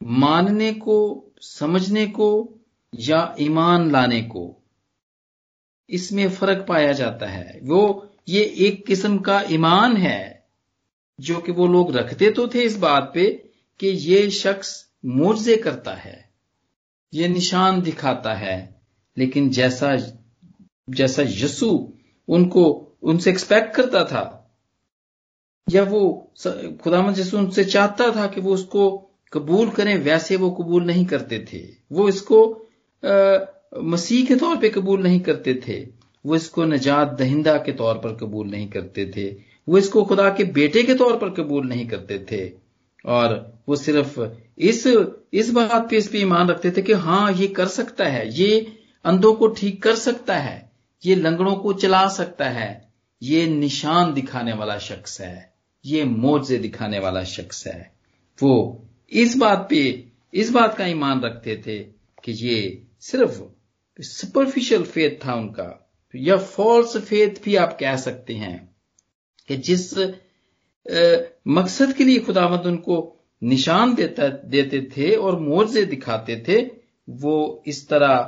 ماننے 0.00 0.74
کو، 0.74 1.28
سمجھنے 1.40 2.06
کو 2.06 2.56
یا 2.98 3.18
ایمان 3.18 3.92
لانے 3.92 4.22
کو، 4.22 4.58
اس 5.88 6.12
میں 6.12 6.28
فرق 6.28 6.66
پایا 6.66 6.92
جاتا 6.92 7.34
ہے۔ 7.34 7.58
وہ 7.62 8.00
یہ 8.28 8.42
ایک 8.62 8.86
قسم 8.86 9.18
کا 9.18 9.38
ایمان 9.48 9.96
ہے 9.96 10.22
جو 11.18 11.40
کہ 11.40 11.52
وہ 11.52 11.66
لوگ 11.66 11.96
رکھتے 11.96 12.30
تو 12.30 12.46
تھے 12.46 12.62
اس 12.62 12.76
بات 12.76 13.12
پہ 13.14 13.26
کہ 13.80 13.90
یہ 13.94 14.28
شخص 14.30 14.74
موجے 15.16 15.56
کرتا 15.56 16.04
ہے، 16.04 16.16
یہ 17.12 17.28
نشان 17.28 17.84
دکھاتا 17.86 18.40
ہے، 18.40 18.56
لیکن 19.16 19.48
جیسا 19.50 19.94
جیسا 20.88 21.22
یسو 21.22 21.70
ان 22.28 22.48
کو، 22.48 22.64
ان 23.02 23.18
سے 23.18 23.30
ایکسپیکٹ 23.30 23.74
کرتا 23.74 24.02
تھا، 24.04 24.24
یا 25.66 25.84
وہ 25.90 26.02
خدا 26.82 27.00
مند 27.00 27.18
یسو 27.18 27.38
ان 27.38 27.50
سے 27.50 27.64
چاہتا 27.64 28.10
تھا 28.12 28.26
کہ 28.26 28.40
وہ 28.40 28.54
اس 28.54 28.64
کو 28.64 28.84
قبول 29.32 29.70
کریں، 29.70 29.96
ویسے 30.04 30.36
وہ 30.36 30.54
قبول 30.54 30.86
نہیں 30.86 31.04
کرتے 31.04 31.38
تھے۔ 31.44 31.66
وہ 31.90 32.08
اس 32.08 32.22
کو 32.22 32.40
مسیح 33.92 34.24
کے 34.28 34.36
طور 34.36 34.56
پہ 34.60 34.70
قبول 34.74 35.02
نہیں 35.02 35.18
کرتے 35.18 35.54
تھے۔ 35.54 35.84
وہ 36.28 36.34
اس 36.34 36.50
کو 36.50 36.64
نجات 36.64 37.18
دہندہ 37.18 37.56
کے 37.66 37.72
طور 37.72 37.96
پر 37.96 38.14
قبول 38.14 38.50
نہیں 38.50 38.68
کرتے 38.68 39.04
تھے۔ 39.04 39.36
وہ 39.66 39.78
اس 39.78 39.88
کو 39.88 40.04
خدا 40.04 40.30
کے 40.30 40.44
بیٹے 40.44 40.82
کے 40.82 40.94
طور 40.94 41.20
پر 41.20 41.34
قبول 41.34 41.68
نہیں 41.68 41.84
کرتے 41.84 42.18
تھے۔ 42.18 42.50
اور 43.04 43.36
وہ 43.66 43.74
صرف 43.74 44.18
اس 44.56 44.86
اس 45.32 45.50
بات 45.50 45.90
پہ 45.90 45.96
اس 45.96 46.10
پہ 46.10 46.18
ایمان 46.18 46.50
رکھتے 46.50 46.70
تھے 46.70 46.82
کہ 46.82 46.92
ہاں 46.92 47.32
یہ 47.36 47.48
کر 47.48 47.66
سکتا 47.66 48.12
ہے۔ 48.12 48.24
یہ 48.34 48.60
اندھوں 49.04 49.34
کو 49.34 49.46
ٹھیک 49.46 49.82
کر 49.82 49.94
سکتا 49.94 50.44
ہے۔ 50.44 50.60
یہ 51.04 51.14
لنگڑوں 51.14 51.56
کو 51.56 51.72
چلا 51.72 52.08
سکتا 52.08 52.54
ہے۔ 52.54 52.78
یہ 53.20 53.46
نشان 53.46 54.16
دکھانے 54.16 54.52
والا 54.52 54.78
شخص 54.78 55.20
ہے۔ 55.20 55.40
یہ 55.84 56.04
موجے 56.04 56.58
دکھانے 56.58 56.98
والا 56.98 57.22
شخص 57.22 57.66
ہے۔ 57.66 57.82
وہ 58.42 58.78
اس 59.08 59.36
بات 59.36 59.70
پہ، 59.70 60.02
اس 60.32 60.50
بات 60.50 60.76
کا 60.76 60.84
ایمان 60.84 61.24
رکھتے 61.24 61.56
تھے 61.56 61.84
کہ 62.22 62.32
یہ 62.40 62.70
صرف 63.00 63.42
سپرفیشل 64.04 64.84
فیتھ 64.84 65.20
تھا 65.20 65.32
ان 65.32 65.52
کا۔ 65.52 65.72
یا 66.14 66.36
فالس 66.36 66.96
فیتھ 67.08 67.42
بھی 67.42 67.58
آپ 67.58 67.78
کہہ 67.78 67.96
سکتے 67.98 68.34
ہیں 68.34 68.56
کہ 69.48 69.56
جس 69.56 69.98
مقصد 71.46 71.96
کے 71.96 72.04
لیے 72.04 72.20
خداوند 72.26 72.66
ان 72.66 72.76
کو 72.76 73.14
نشان 73.42 73.96
دیتا، 73.96 74.22
دیتے 74.52 74.80
تھے 74.80 75.14
اور 75.14 75.32
موجے 75.32 75.84
دکھاتے 75.84 76.36
تھے، 76.36 76.68
وہ 77.08 77.60
اس 77.64 77.86
طرح 77.88 78.22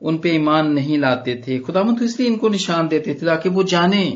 ان 0.00 0.18
پہ 0.18 0.30
ایمان 0.30 0.74
نہیں 0.74 0.98
لاتے 0.98 1.34
تھے۔ 1.34 1.62
خداوند 1.66 1.98
تو 1.98 2.04
اس 2.04 2.18
لیے 2.20 2.28
ان 2.28 2.38
کو 2.38 2.48
نشان 2.48 2.90
دیتے 2.90 3.14
تھے 3.14 3.26
تاکہ 3.26 3.48
وہ 3.48 3.62
جانیں 3.62 4.10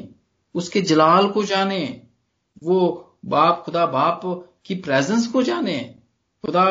اس 0.54 0.68
کے 0.70 0.80
جلال 0.80 1.32
کو 1.32 1.42
جانیں 1.42 1.86
وہ 2.62 2.80
باپ، 3.24 3.64
خدا 3.66 3.84
باپ 3.84 4.24
کی 4.64 4.74
پریزنس 4.74 5.26
کو 5.32 5.42
جانے، 5.42 5.82
خدا 6.42 6.64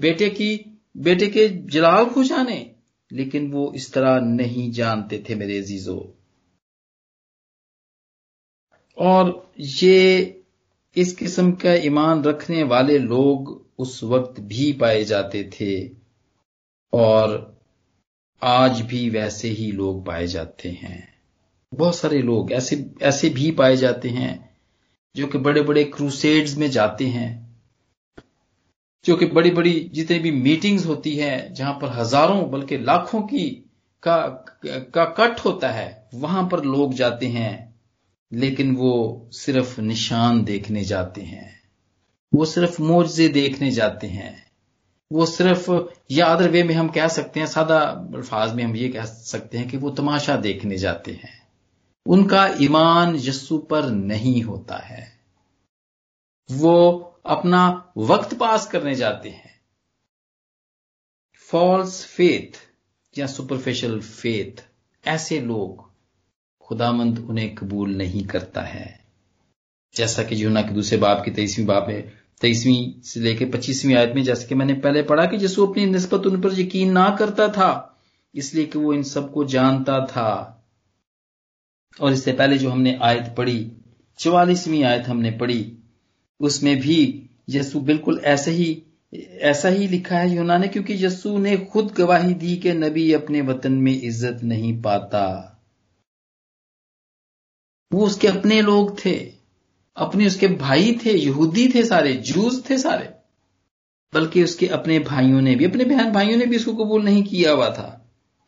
بیٹے 0.00 0.30
کی، 0.30 0.56
بیٹے 0.94 1.30
کے 1.30 1.48
جلال 1.48 2.04
کو 2.14 2.22
جانے۔ 2.22 2.64
لیکن 3.14 3.50
وہ 3.52 3.72
اس 3.74 3.88
طرح 3.88 4.20
نہیں 4.20 4.74
جانتے 4.74 5.18
تھے 5.18 5.34
میرے 5.34 5.58
عزیزو۔ 5.58 5.98
اور 8.94 9.46
یہ 9.56 10.24
اس 10.94 11.18
قسم 11.18 11.52
کا 11.52 11.72
ایمان 11.72 12.20
رکھنے 12.20 12.62
والے 12.62 12.98
لوگ 12.98 13.62
اس 13.78 14.02
وقت 14.02 14.40
بھی 14.40 14.72
پائے 14.72 15.04
جاتے 15.04 15.42
تھے 15.42 15.88
اور 16.90 17.52
آج 18.40 18.82
بھی 18.82 19.10
ویسے 19.10 19.48
ہی 19.48 19.70
لوگ 19.70 20.02
پائے 20.02 20.26
جاتے 20.26 20.70
ہیں۔ 20.70 21.00
بہت 21.78 21.94
سارے 21.94 22.18
لوگ 22.18 22.52
ایسے 22.52 22.76
ایسے 23.00 23.28
بھی 23.28 23.50
پائے 23.50 23.76
جاتے 23.76 24.08
ہیں 24.08 24.38
جو 25.14 25.26
کہ 25.26 25.38
بڑے 25.38 25.62
بڑے 25.62 25.84
کروسیڈز 25.84 26.58
میں 26.58 26.68
جاتے 26.68 27.10
ہیں۔ 27.10 27.43
جو 29.04 29.16
کہ 29.16 29.26
بڑی 29.26 29.50
بڑی 29.50 29.88
جتنی 29.88 30.18
بھی 30.18 30.30
میٹنگز 30.30 30.86
ہوتی 30.86 31.22
ہے 31.22 31.48
جہاں 31.56 31.74
پر 31.74 31.88
ہزاروں 31.98 32.46
بلکہ 32.46 32.78
لاکھوں 32.78 33.28
کی 33.28 33.62
کا, 34.00 34.28
کا 34.92 35.04
کٹ 35.04 35.44
ہوتا 35.44 35.74
ہے 35.74 35.92
وہاں 36.12 36.48
پر 36.48 36.62
لوگ 36.62 36.90
جاتے 36.90 37.28
ہیں 37.28 37.72
لیکن 38.30 38.74
وہ 38.78 39.24
صرف 39.32 39.78
نشان 39.78 40.46
دیکھنے 40.46 40.84
جاتے 40.84 41.24
ہیں۔ 41.24 41.50
وہ 42.32 42.44
صرف 42.44 42.80
موجے 42.80 43.28
دیکھنے 43.28 43.70
جاتے 43.70 44.08
ہیں۔ 44.08 44.36
وہ 45.10 45.26
صرف 45.26 45.70
یا 46.08 46.26
ادر 46.26 46.50
وے 46.50 46.62
میں 46.62 46.74
ہم 46.74 46.88
کہہ 46.88 47.06
سکتے 47.10 47.40
ہیں 47.40 47.46
سادہ 47.46 47.94
الفاظ 48.14 48.54
میں 48.54 48.64
ہم 48.64 48.74
یہ 48.74 48.92
کہہ 48.92 49.06
سکتے 49.06 49.58
ہیں 49.58 49.68
کہ 49.68 49.78
وہ 49.78 49.90
تماشا 49.90 50.36
دیکھنے 50.42 50.76
جاتے 50.76 51.12
ہیں۔ 51.12 51.40
ان 52.06 52.28
کا 52.28 52.44
ایمان 52.44 53.14
یسو 53.14 53.58
پر 53.58 53.82
نہیں 53.82 54.44
ہوتا 54.44 54.90
ہے۔ 54.90 55.04
وہ 56.50 57.04
اپنا 57.24 57.78
وقت 57.96 58.34
پاس 58.38 58.66
کرنے 58.66 58.94
جاتے 58.94 59.30
ہیں۔ 59.30 59.54
فالس 61.50 62.06
فیتھ 62.06 62.58
یا 63.16 63.26
سپرفیشل 63.26 64.00
فیتھ 64.00 64.62
ایسے 65.04 65.40
لوگ 65.40 65.74
خدا 66.60 66.90
مند 66.90 67.18
انہیں 67.28 67.56
قبول 67.56 67.98
نہیں 67.98 68.28
کرتا 68.28 68.74
ہے۔ 68.74 68.92
جیسا 69.96 70.22
کہ 70.22 70.34
یونا 70.34 70.62
کے 70.62 70.74
دوسرے 70.74 70.98
باپ 70.98 71.24
کی 71.24 71.30
تیسویں 71.30 71.66
باپ 71.66 71.88
ہے، 71.88 72.10
تیسویں 72.40 73.04
سے 73.04 73.20
لے 73.20 73.36
کے 73.36 73.46
پچیسویں 73.46 73.96
آیت 73.96 74.14
میں 74.14 74.22
جیسا 74.22 74.46
کہ 74.46 74.54
میں 74.54 74.66
نے 74.66 74.74
پہلے 74.74 75.02
پڑھا 75.02 75.24
کہ 75.24 75.36
جسو 75.36 75.70
اپنی 75.70 75.84
نسبت 75.84 76.26
ان 76.26 76.40
پر 76.40 76.58
یقین 76.58 76.94
نہ 76.94 77.16
کرتا 77.18 77.46
تھا، 77.46 77.88
اس 78.32 78.54
لیے 78.54 78.64
کہ 78.64 78.78
وہ 78.78 78.92
ان 78.92 79.02
سب 79.02 79.32
کو 79.32 79.44
جانتا 79.44 80.04
تھا۔ 80.04 80.60
اور 81.98 82.10
اس 82.10 82.24
سے 82.24 82.32
پہلے 82.32 82.58
جو 82.58 82.72
ہم 82.72 82.82
نے 82.82 82.96
آیت 83.00 83.36
پڑھی، 83.36 83.70
چوالیسویں 84.16 84.84
آیت 84.84 85.08
ہم 85.08 85.20
نے 85.20 85.30
پڑھی 85.30 85.76
اس 86.40 86.62
میں 86.62 86.74
بھی 86.74 87.26
یسو 87.48 87.80
بالکل 87.80 88.18
ایسے 88.22 88.50
ہی، 88.50 88.80
ایسا 89.40 89.68
ہی 89.68 89.86
لکھا 89.86 90.22
ہے 90.22 90.28
یونا 90.28 90.58
نے 90.58 90.68
کیونکہ 90.68 90.92
یسو 90.92 91.38
نے 91.38 91.56
خود 91.68 91.98
گواہی 91.98 92.34
دی 92.34 92.56
کہ 92.56 92.72
نبی 92.72 93.14
اپنے 93.14 93.40
وطن 93.40 93.84
میں 93.84 94.06
عزت 94.06 94.44
نہیں 94.44 94.82
پاتا۔ 94.82 95.42
وہ 97.92 98.06
اس 98.06 98.16
کے 98.16 98.28
اپنے 98.28 98.62
لوگ 98.62 98.88
تھے، 99.02 99.30
اپنے 99.94 100.26
اس 100.26 100.36
کے 100.36 100.46
بھائی 100.46 100.94
تھے، 100.94 101.12
یہودی 101.12 101.68
تھے 101.68 101.82
سارے 101.82 102.12
جوز 102.12 102.64
تھے 102.64 102.76
سارے۔ 102.76 103.04
بلکہ 104.14 104.40
اس 104.40 104.56
کے 104.56 104.66
اپنے 104.66 104.98
بھائیوں 104.98 105.40
نے 105.40 105.56
بھی، 105.56 105.66
اپنے 105.66 105.84
بہن 105.84 106.12
بھائیوں 106.12 106.38
نے 106.38 106.46
بھی 106.46 106.56
اس 106.56 106.64
کو 106.64 106.72
قبول 106.72 107.04
نہیں 107.04 107.22
کیا 107.22 107.52
ہوا 107.52 107.68
تھا۔ 107.68 107.98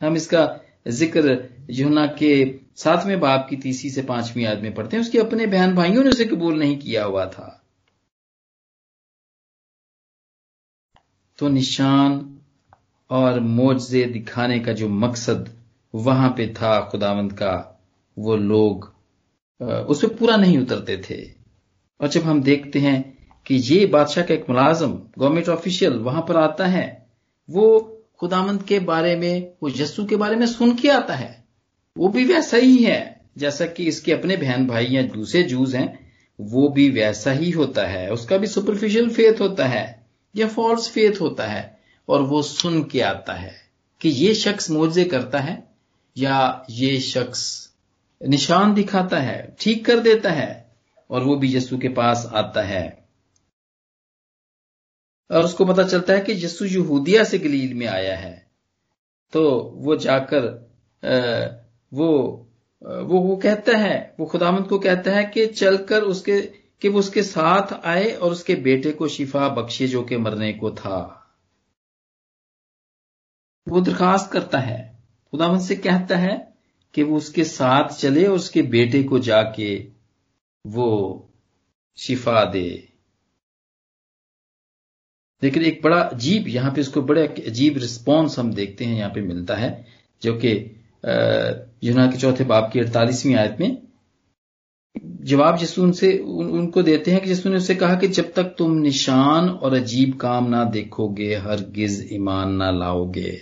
ہم 0.02 0.12
اس 0.12 0.26
کا 0.26 0.46
ذکر 0.88 1.20
یونا 1.68 2.06
کے 2.06 2.58
ساتویں 2.74 3.16
باپ 3.16 3.48
کی 3.48 3.56
تیسری 3.56 3.90
سے 3.90 4.02
پانچویں 4.02 4.44
یاد 4.44 4.56
میں 4.56 4.70
پڑھتے 4.70 4.96
ہیں۔ 4.96 5.04
اس 5.04 5.10
کے 5.10 5.20
اپنے 5.20 5.46
بہن 5.46 5.74
بھائیوں 5.74 6.02
نے 6.02 6.08
اسے 6.08 6.24
قبول 6.24 6.58
نہیں 6.58 6.80
کیا 6.80 7.06
ہوا 7.06 7.24
تھا۔ 7.24 7.65
تو 11.36 11.48
نشان 11.48 12.36
اور 13.06 13.40
موجے 13.40 14.04
دکھانے 14.04 14.58
کا 14.58 14.72
جو 14.72 14.88
مقصد 14.88 15.48
وہاں 15.92 16.30
پہ 16.30 16.52
تھا 16.54 16.80
خداوند 16.80 17.32
کا، 17.32 17.62
وہ 18.16 18.36
لوگ 18.36 18.76
اس 19.60 20.00
پہ 20.00 20.06
پورا 20.18 20.36
نہیں 20.36 20.56
اترتے 20.56 20.96
تھے۔ 20.96 21.16
اور 21.96 22.08
جب 22.08 22.20
ہم 22.24 22.40
دیکھتے 22.40 22.80
ہیں 22.80 23.02
کہ 23.44 23.60
یہ 23.64 23.86
بادشاہ 23.86 24.22
کا 24.22 24.34
ایک 24.34 24.50
ملازم 24.50 24.96
گورنمنٹ 24.96 25.48
آفیشل 25.48 26.00
وہاں 26.00 26.22
پر 26.22 26.36
آتا 26.36 26.72
ہے، 26.72 26.94
وہ 27.48 27.80
خدامند 28.20 28.58
کے 28.66 28.80
بارے 28.80 29.16
میں، 29.16 29.40
وہ 29.62 29.70
یسو 29.80 30.06
کے 30.06 30.16
بارے 30.16 30.36
میں 30.36 30.46
سن 30.46 30.76
کے 30.76 30.90
آتا 30.90 31.20
ہے۔ 31.20 31.32
وہ 31.96 32.08
بھی 32.08 32.24
ویسا 32.24 32.56
ہی 32.56 32.86
ہے، 32.86 33.12
جیسا 33.36 33.66
کہ 33.66 33.88
اس 33.88 34.00
کے 34.00 34.14
اپنے 34.14 34.36
بہن 34.36 34.64
بھائی 34.66 34.86
یا 34.90 35.02
دوسرے 35.14 35.42
جوز 35.42 35.74
ہیں، 35.74 35.86
وہ 36.38 36.68
بھی 36.68 36.90
ویسا 36.90 37.32
ہی 37.32 37.52
ہوتا 37.54 37.92
ہے۔ 37.92 38.08
اس 38.08 38.26
کا 38.26 38.36
بھی 38.36 38.46
سپرفیشل 38.46 39.08
فیتھ 39.08 39.42
ہوتا 39.42 39.70
ہے۔ 39.70 39.95
یا 40.36 40.46
فالس 40.54 40.90
فیتھ 40.90 41.22
ہوتا 41.22 41.52
ہے 41.52 41.68
اور 42.06 42.20
وہ 42.20 42.42
سن 42.42 42.82
کے 42.84 43.02
آتا 43.04 43.42
ہے 43.42 43.52
کہ 43.98 44.08
یہ 44.08 44.32
شخص 44.34 44.70
موجے 44.70 45.04
کرتا 45.04 45.44
ہے 45.44 45.56
یا 46.14 46.58
یہ 46.68 46.98
شخص 46.98 47.68
نشان 48.20 48.76
دکھاتا 48.76 49.22
ہے، 49.22 49.46
ٹھیک 49.58 49.84
کر 49.86 49.98
دیتا 49.98 50.36
ہے 50.36 50.62
اور 51.06 51.22
وہ 51.22 51.36
بھی 51.36 51.54
یسو 51.54 51.76
کے 51.76 51.88
پاس 51.88 52.26
آتا 52.30 52.68
ہے۔ 52.68 52.86
اور 55.28 55.44
اس 55.44 55.54
کو 55.54 55.64
پتا 55.64 55.88
چلتا 55.88 56.12
ہے 56.12 56.20
کہ 56.20 56.32
یسو 56.32 56.64
یہودیہ 56.64 57.22
سے 57.22 57.38
گلیل 57.38 57.72
میں 57.74 57.86
آیا 57.86 58.22
ہے۔ 58.22 58.38
تو 59.32 59.42
وہ 59.74 59.94
جا 59.94 60.18
کر 60.18 60.44
وہ 61.92 62.44
وہ 62.82 63.20
وہ 63.20 63.36
کہتا 63.36 63.78
ہے، 63.78 64.08
وہ 64.18 64.26
خدامند 64.26 64.68
کو 64.68 64.78
کہتا 64.78 65.14
ہے 65.14 65.24
کہ 65.34 65.46
چل 65.46 65.76
کر 65.86 66.02
اس 66.02 66.22
کے 66.22 66.36
کہ 66.78 66.88
وہ 66.88 66.98
اس 66.98 67.10
کے 67.10 67.22
ساتھ 67.22 67.72
آئے 67.82 68.14
اور 68.14 68.32
اس 68.32 68.44
کے 68.44 68.54
بیٹے 68.54 68.92
کو 68.92 69.08
شفا 69.08 69.48
بخشے 69.48 69.86
جو 69.86 70.02
کہ 70.02 70.16
مرنے 70.16 70.52
کو 70.52 70.70
تھا۔ 70.70 71.14
وہ 73.66 73.80
درخواست 73.80 74.32
کرتا 74.32 74.66
ہے۔ 74.66 74.92
خداوند 75.32 75.60
سے 75.60 75.76
کہتا 75.76 76.20
ہے 76.20 76.36
کہ 76.92 77.04
وہ 77.04 77.16
اس 77.16 77.28
کے 77.28 77.44
ساتھ 77.44 78.00
چلے 78.00 78.26
اور 78.26 78.34
اس 78.34 78.50
کے 78.50 78.62
بیٹے 78.62 79.02
کو 79.02 79.18
جا 79.18 79.42
کے 79.42 79.90
وہ 80.64 81.22
شفا 81.96 82.44
دے۔ 82.52 82.76
لیکن 85.42 85.64
ایک 85.64 85.84
بڑا 85.84 86.08
عجیب، 86.12 86.48
یہاں 86.48 86.70
پہ 86.70 86.80
اس 86.80 86.88
کو 86.88 87.00
بڑا 87.00 87.22
عجیب 87.46 87.76
رسپانس 87.76 88.38
ہم 88.38 88.50
دیکھتے 88.50 88.84
ہیں، 88.84 88.98
یہاں 88.98 89.10
پہ 89.10 89.20
ملتا 89.20 89.60
ہے، 89.60 89.82
جو 90.20 90.38
کہ 90.38 90.72
یونا 91.82 92.10
کے 92.10 92.18
چوتھے 92.18 92.44
باپ 92.44 92.72
کی 92.72 92.80
اڑتالیسویں 92.80 93.36
آیت 93.36 93.60
میں 93.60 93.85
جواب 95.26 95.60
جسو 95.60 95.82
ان 95.82 95.92
سے 95.92 96.22
ان 96.24 96.70
کو 96.70 96.82
دیتے 96.82 97.10
ہیں 97.10 97.20
کہ 97.20 97.34
جسو 97.34 97.48
نے 97.48 97.56
اسے 97.56 97.74
کہا 97.74 97.94
کہ 97.94 98.06
جب 98.06 98.24
تک 98.34 98.56
تم 98.56 98.78
نشان 98.78 99.48
اور 99.60 99.72
عجیب 99.72 100.18
کام 100.18 100.48
نہ 100.48 100.70
دیکھو 100.74 101.08
گے 101.08 101.34
ہر 101.34 101.58
گز 101.58 102.06
ایمان 102.10 102.58
نہ 102.58 102.64
لاؤ 102.64 103.04
گے۔ 103.04 103.36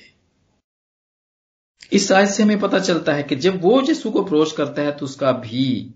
اس 1.91 2.13
آیت 2.13 2.29
سے 2.29 2.43
ہمیں 2.43 2.57
پتا 2.61 2.81
چلتا 2.81 3.17
ہے 3.17 3.23
کہ 3.23 3.37
جب 3.37 3.55
وہ 3.63 3.81
جسو 3.81 4.11
کو 4.11 4.21
اپروچ 4.21 4.53
کرتا 4.53 4.83
ہے 4.83 4.91
تو 4.91 5.05
اس 5.05 5.17
کا 5.17 5.31
بھی 5.31 5.93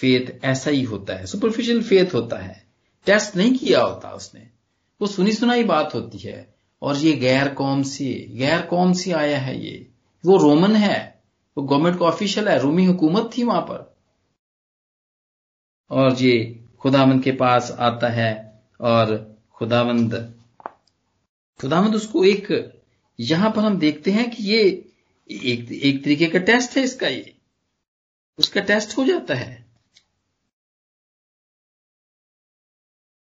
فیت 0.00 0.30
ایسا 0.42 0.70
ہی 0.70 0.86
ہوتا 0.86 1.20
ہے 1.20 1.26
سپرفیشل 1.26 1.82
فیت 1.82 2.14
ہوتا 2.14 2.48
ہے۔ 2.48 2.52
ٹیسٹ 3.04 3.36
نہیں 3.36 3.54
کیا 3.60 3.84
ہوتا 3.84 4.08
اس 4.08 4.34
نے۔ 4.34 4.40
وہ 5.00 5.06
سنی 5.06 5.32
سنائی 5.32 5.64
بات 5.64 5.94
ہوتی 5.94 6.28
ہے۔ 6.28 6.44
اور 6.78 6.94
یہ 7.00 7.20
غیر 7.20 7.54
قوم 7.54 7.82
سے 7.82 8.26
غیر 8.38 8.60
قوم 8.68 8.92
سے 8.92 9.14
آیا 9.14 9.46
ہے 9.46 9.56
یہ۔ 9.56 9.84
وہ 10.24 10.38
رومن 10.38 10.76
ہے، 10.76 11.10
وہ 11.56 11.66
گورنمنٹ 11.68 11.98
کا 11.98 12.06
آفیشل 12.06 12.48
ہے، 12.48 12.56
رومی 12.56 12.86
حکومت 12.86 13.32
تھی 13.32 13.44
وہاں 13.44 13.60
پر۔ 13.60 13.91
اور 15.88 16.10
یہ 16.20 16.54
خداوند 16.84 17.24
کے 17.24 17.32
پاس 17.32 17.72
آتا 17.78 18.16
ہے 18.16 18.32
اور 18.76 19.06
خداوند 19.60 20.14
خداوند 21.58 21.94
اس 21.94 22.08
کو 22.08 22.22
ایک 22.22 22.50
یہاں 23.18 23.50
پر 23.50 23.62
ہم 23.62 23.78
دیکھتے 23.78 24.10
ہیں 24.10 24.24
کہ 24.24 24.36
یہ 24.38 24.80
ایک 25.24 25.60
ایک 25.70 26.04
طریقے 26.04 26.26
کا 26.26 26.38
ٹیسٹ 26.38 26.76
ہے 26.76 26.82
اس 26.82 26.96
کا 26.96 27.08
یہ۔ 27.08 27.22
اس 28.38 28.48
کا 28.48 28.60
ٹیسٹ 28.60 28.98
ہو 28.98 29.04
جاتا 29.04 29.40
ہے۔ 29.40 29.62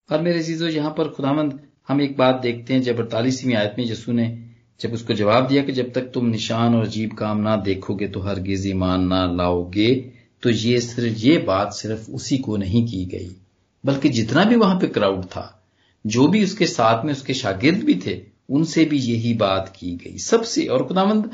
اور 0.09 0.19
میرے 0.19 0.39
عزیزو، 0.39 0.67
یہاں 0.67 0.89
پر 0.89 1.11
خداوند 1.11 1.53
ہم 1.89 1.99
ایک 1.99 2.15
بات 2.15 2.43
دیکھتے 2.43 2.73
ہیں، 2.73 2.81
جب 2.81 2.95
اڑتالیسویں 2.97 3.55
آیت 3.55 3.77
میں 3.77 3.85
یسو 3.85 4.11
نے 4.11 4.35
جب 4.77 4.89
اس 4.93 5.03
کو 5.03 5.13
جواب 5.13 5.49
دیا 5.49 5.63
کہ 5.63 5.71
جب 5.71 5.91
تک 5.91 6.13
تم 6.13 6.27
نشان 6.27 6.73
اور 6.73 6.83
عجیب 6.83 7.17
کام 7.17 7.41
نہ 7.41 7.49
دیکھو 7.65 7.95
گے 7.95 8.07
تو 8.07 8.25
ہرگز 8.25 8.65
ایمان 8.65 9.09
نہ 9.09 9.25
لاؤ 9.35 9.63
گے 9.63 10.09
تو 10.39 10.49
یہ 10.49 10.79
صرف 10.79 11.13
یہ 11.17 11.37
بات 11.37 11.75
صرف 11.75 11.99
اسی 12.07 12.37
کو 12.37 12.57
نہیں 12.57 12.91
کی 12.91 13.11
گئی، 13.11 13.29
بلکہ 13.83 14.09
جتنا 14.09 14.43
بھی 14.43 14.55
وہاں 14.55 14.79
پہ 14.79 14.87
کراؤڈ 14.87 15.25
تھا، 15.29 15.47
جو 16.05 16.27
بھی 16.27 16.41
اس 16.41 16.57
کے 16.57 16.65
ساتھ 16.65 17.05
میں 17.05 17.13
اس 17.13 17.23
کے 17.23 17.33
شاگرد 17.33 17.83
بھی 17.83 17.93
تھے، 17.93 18.23
ان 18.49 18.63
سے 18.63 18.85
بھی 18.85 18.97
یہی 18.97 19.33
بات 19.33 19.75
کی 19.75 19.97
گئی۔ 20.05 20.17
سب 20.17 20.45
سے، 20.45 20.67
اور 20.67 20.79
خداوند 20.79 21.25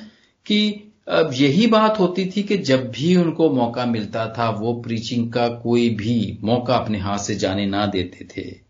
کی 0.43 0.73
اب 1.05 1.33
یہی 1.33 1.67
بات 1.67 1.99
ہوتی 1.99 2.29
تھی 2.29 2.43
کہ 2.43 2.57
جب 2.57 2.79
بھی 2.93 3.15
ان 3.15 3.31
کو 3.31 3.55
موقع 3.55 3.85
ملتا 3.85 4.25
تھا، 4.25 4.49
وہ 4.59 4.83
پریچنگ 4.83 5.29
کا 5.29 5.47
کوئی 5.47 5.89
بھی 5.89 6.37
موقع 6.41 6.71
اپنے 6.71 6.99
ہاتھ 6.99 7.21
سے 7.21 7.35
جانے 7.35 7.65
نہ 7.65 7.85
دیتے 7.93 8.25
تھے۔ 8.25 8.65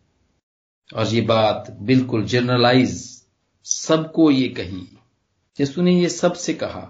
اور 0.91 1.05
یہ 1.11 1.21
بات 1.21 1.69
بالکل 1.81 2.25
جنرلائز 2.25 3.23
سب 3.63 4.13
کو 4.13 4.31
یہ 4.31 4.49
کہی 4.49 4.85
جسو 5.59 5.81
نے 5.81 5.91
یہ 5.91 6.07
سب 6.07 6.37
سے 6.37 6.53
کہا۔ 6.53 6.87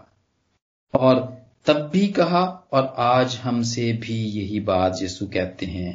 اور 0.94 1.22
تب 1.66 1.92
بھی 1.92 2.08
کہا 2.08 2.60
اور 2.70 2.84
آج 2.96 3.38
ہم 3.46 3.64
سے 3.64 3.98
بھی 4.02 4.16
یہی 4.16 4.60
بات 4.60 4.92
یسو 5.02 5.26
کہتے 5.26 5.66
ہیں 5.66 5.94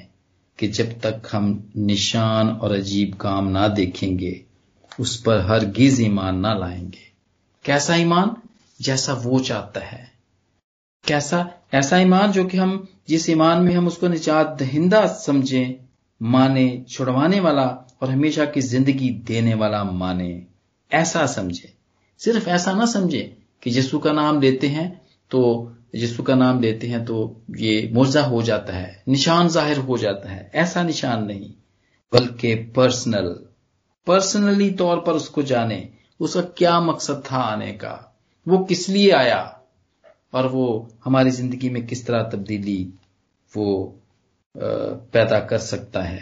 کہ 0.57 0.67
جب 0.67 0.87
تک 1.01 1.27
ہم 1.35 1.61
نشان 1.77 2.49
اور 2.61 2.71
عجیب 2.71 3.19
کام 3.19 3.51
نہ 3.51 3.69
دیکھیں 3.77 4.19
گے، 4.19 4.35
اس 4.99 5.23
پر 5.23 5.39
ہرگز 5.39 6.01
ایمان 6.01 6.43
نہ 6.43 6.49
لائیں 6.49 6.85
گے۔ 6.85 7.11
کیسا 7.63 7.95
ایمان؟ 7.95 8.29
جیسا 8.79 9.15
وہ 9.25 9.39
چاہتا 9.39 9.93
ہے۔ 9.93 10.05
کیسا؟ 11.07 11.43
ایسا 11.73 11.97
ایمان 11.97 12.31
جو 12.31 12.45
کہ 12.45 12.57
ہم 12.57 12.85
جس 13.07 13.29
ایمان 13.29 13.65
میں 13.65 13.75
ہم 13.75 13.87
اس 13.87 13.99
کو 13.99 14.09
نجات 14.09 14.61
دہندہ 14.61 15.03
سمجھیں 15.21 15.75
مانے 16.21 16.85
چھڑوانے 16.85 17.41
والا 17.41 17.67
اور 17.67 18.09
ہمیشہ 18.09 18.41
کی 18.55 18.61
زندگی 18.61 19.11
دینے 19.11 19.55
والا 19.55 19.83
مانے 19.83 20.41
ایسا 20.91 21.27
سمجھے 21.27 21.67
صرف 22.19 22.49
ایسا 22.49 22.73
نہ 22.73 22.85
سمجھے 22.85 23.31
کہ 23.61 23.71
یسو 23.71 23.99
کا 23.99 24.13
نام 24.13 24.41
لیتے 24.41 24.69
ہیں 24.69 24.91
تو 25.31 25.71
یسو 25.93 26.23
کا 26.23 26.35
نام 26.35 26.61
لیتے 26.61 26.89
ہیں 26.89 27.05
تو 27.05 27.39
یہ 27.57 27.93
موزہ 27.93 28.19
ہو 28.19 28.43
جاتا 28.43 28.75
ہے، 28.75 28.93
نشان 29.07 29.49
ظاہر 29.49 29.79
ہو 29.79 29.97
جاتا 29.97 30.31
ہے، 30.31 30.49
ایسا 30.53 30.83
نشان 30.83 31.27
نہیں، 31.27 31.53
بلکہ 32.13 32.65
پرسنل 32.75 33.33
پرسنلی 34.07 34.71
طور 34.75 34.99
پر 34.99 35.15
اس 35.15 35.29
کو 35.29 35.43
جانے، 35.43 35.89
اس 36.21 36.33
کا 36.35 36.43
کیا 36.43 36.79
مقصد 36.81 37.25
تھا 37.25 37.41
آنے 37.43 37.73
کا، 37.73 37.97
وہ 38.47 38.65
کس 38.65 38.89
لیے 38.89 39.13
آیا، 39.13 39.41
اور 40.31 40.45
وہ 40.45 40.67
ہماری 41.07 41.31
زندگی 41.31 41.69
میں 41.69 41.81
کس 41.81 42.03
طرح 42.05 42.23
تبدیلی 42.23 42.91
وہ 43.55 43.91
پیدا 45.11 45.41
کر 45.41 45.59
سکتا 45.59 46.09
ہے۔ 46.11 46.21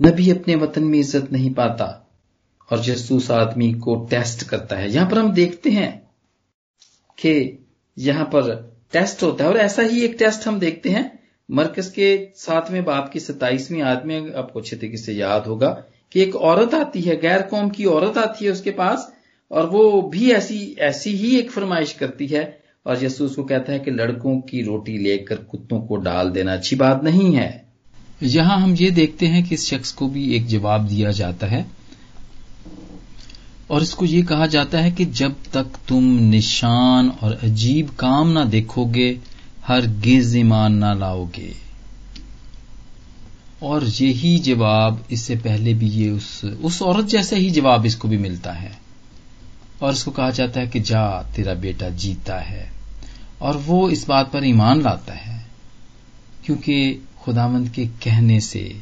نبی 0.00 0.30
اپنے 0.30 0.54
وطن 0.56 0.90
میں 0.90 1.00
عزت 1.00 1.32
نہیں 1.32 1.54
پاتا 1.54 1.84
اور 2.68 2.78
جسوس 2.78 3.30
آدمی 3.30 3.72
کو 3.72 4.06
ٹیسٹ 4.10 4.44
کرتا 4.44 4.78
ہے۔ 4.78 4.88
یہاں 4.88 5.10
پر 5.10 5.16
ہم 5.16 5.30
دیکھتے 5.30 5.70
ہیں 5.70 5.99
کہ 7.22 7.56
یہاں 7.96 8.24
پر 8.24 8.54
ٹیسٹ 8.90 9.22
ہوتا 9.22 9.44
ہے 9.44 9.48
اور 9.48 9.56
ایسا 9.56 9.82
ہی 9.82 10.00
ایک 10.00 10.18
ٹیسٹ 10.18 10.46
ہم 10.46 10.58
دیکھتے 10.58 10.90
ہیں۔ 10.90 11.02
مرکز 11.48 11.90
کے 11.92 12.26
ساتویں 12.36 12.80
باپ 12.80 13.12
کی 13.12 13.18
ستائیسویں 13.18 13.82
آدمی 13.82 14.18
آپ 14.34 14.52
کو 14.52 14.58
اچھے 14.58 14.76
طریقے 14.76 14.96
سے 14.96 15.12
یاد 15.12 15.40
ہوگا 15.46 15.82
کہ 16.10 16.18
ایک 16.18 16.36
عورت 16.36 16.74
آتی 16.74 17.08
ہے، 17.08 17.16
غیر 17.22 17.40
قوم 17.40 17.70
کی 17.70 17.84
عورت 17.84 18.18
آتی 18.18 18.44
ہے 18.44 18.50
اس 18.50 18.60
کے 18.60 18.70
پاس 18.70 19.00
اور 19.48 19.64
وہ 19.64 20.10
بھی 20.10 20.34
ایسی 20.34 20.74
ایسی 20.78 21.14
ہی 21.14 21.36
ایک 21.36 21.52
فرمائش 21.52 21.94
کرتی 21.94 22.34
ہے 22.34 22.50
اور 22.82 22.96
یسوس 23.02 23.36
کو 23.36 23.44
کہتا 23.44 23.72
ہے 23.72 23.78
کہ 23.78 23.90
لڑکوں 23.90 24.40
کی 24.40 24.64
روٹی 24.64 24.96
لے 24.98 25.18
کر 25.18 25.36
کتوں 25.36 25.86
کو 25.86 25.96
ڈال 25.96 26.34
دینا 26.34 26.52
اچھی 26.52 26.76
بات 26.76 27.02
نہیں 27.02 27.36
ہے۔ 27.36 27.58
یہاں 28.20 28.60
ہم 28.60 28.74
یہ 28.78 28.90
دیکھتے 28.90 29.26
ہیں 29.26 29.42
کہ 29.42 29.54
اس 29.54 29.66
شخص 29.66 29.92
کو 29.92 30.08
بھی 30.08 30.30
ایک 30.30 30.46
جواب 30.46 30.90
دیا 30.90 31.10
جاتا 31.10 31.50
ہے 31.50 31.62
اور 33.70 33.80
اس 33.80 33.94
کو 33.94 34.04
یہ 34.04 34.22
کہا 34.22 34.46
جاتا 34.46 34.82
ہے 34.82 34.90
کہ 34.90 35.04
جب 35.04 35.32
تک 35.50 35.88
تم 35.88 36.18
نشان 36.20 37.08
اور 37.20 37.34
عجیب 37.42 37.86
کام 37.96 38.32
نہ 38.32 38.38
دیکھو 38.38 38.84
گے 38.84 39.14
ہر 39.68 39.80
گز 40.06 40.34
ایمان 40.34 40.72
نہ 40.72 40.94
لاؤ 40.98 41.26
گے 41.36 41.52
اور 43.58 43.82
یہی 43.82 44.38
جواب 44.38 44.94
اس 45.08 45.20
سے 45.20 45.34
پہلے 45.42 45.74
بھی 45.74 45.88
یہ 45.88 46.10
اس 46.10 46.44
اس 46.62 46.82
عورت 46.82 47.10
جیسا 47.10 47.36
ہی 47.36 47.50
جواب 47.50 47.84
اس 47.84 47.96
کو 47.96 48.08
بھی 48.08 48.16
ملتا 48.16 48.62
ہے۔ 48.62 48.68
اور 49.78 49.92
اس 49.92 50.04
کو 50.04 50.10
کہا 50.10 50.30
جاتا 50.30 50.60
ہے 50.60 50.66
کہ 50.66 50.80
جا، 50.80 51.22
تیرا 51.22 51.52
بیٹا 51.52 51.88
جیتا 51.88 52.50
ہے۔ 52.50 52.68
اور 53.38 53.54
وہ 53.66 53.88
اس 53.88 54.08
بات 54.08 54.32
پر 54.32 54.42
ایمان 54.42 54.82
لاتا 54.82 55.26
ہے۔ 55.26 55.38
کیونکہ 56.42 56.98
خدامند 57.24 57.68
کے 57.72 57.84
کہنے 58.00 58.40
سے 58.40 58.72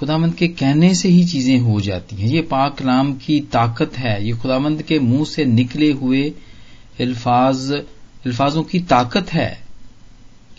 خدامند 0.00 0.34
کے 0.36 0.48
کہنے 0.48 0.94
سے 0.94 1.08
ہی 1.08 1.26
چیزیں 1.26 1.60
ہو 1.60 1.80
جاتی 1.80 2.22
ہیں۔ 2.22 2.28
یہ 2.28 2.42
پاک 2.42 2.78
کلام 2.78 3.14
کی 3.14 3.40
طاقت 3.40 3.98
ہے۔ 3.98 4.16
یہ 4.20 4.32
خدامند 4.42 4.80
کے 4.86 4.98
منہ 4.98 5.24
سے 5.24 5.44
نکلے 5.44 5.92
ہوئے 5.92 6.30
الفاظ 6.98 7.72
الفاظوں 8.24 8.62
کی 8.62 8.78
طاقت 8.78 9.34
ہے۔ 9.34 9.54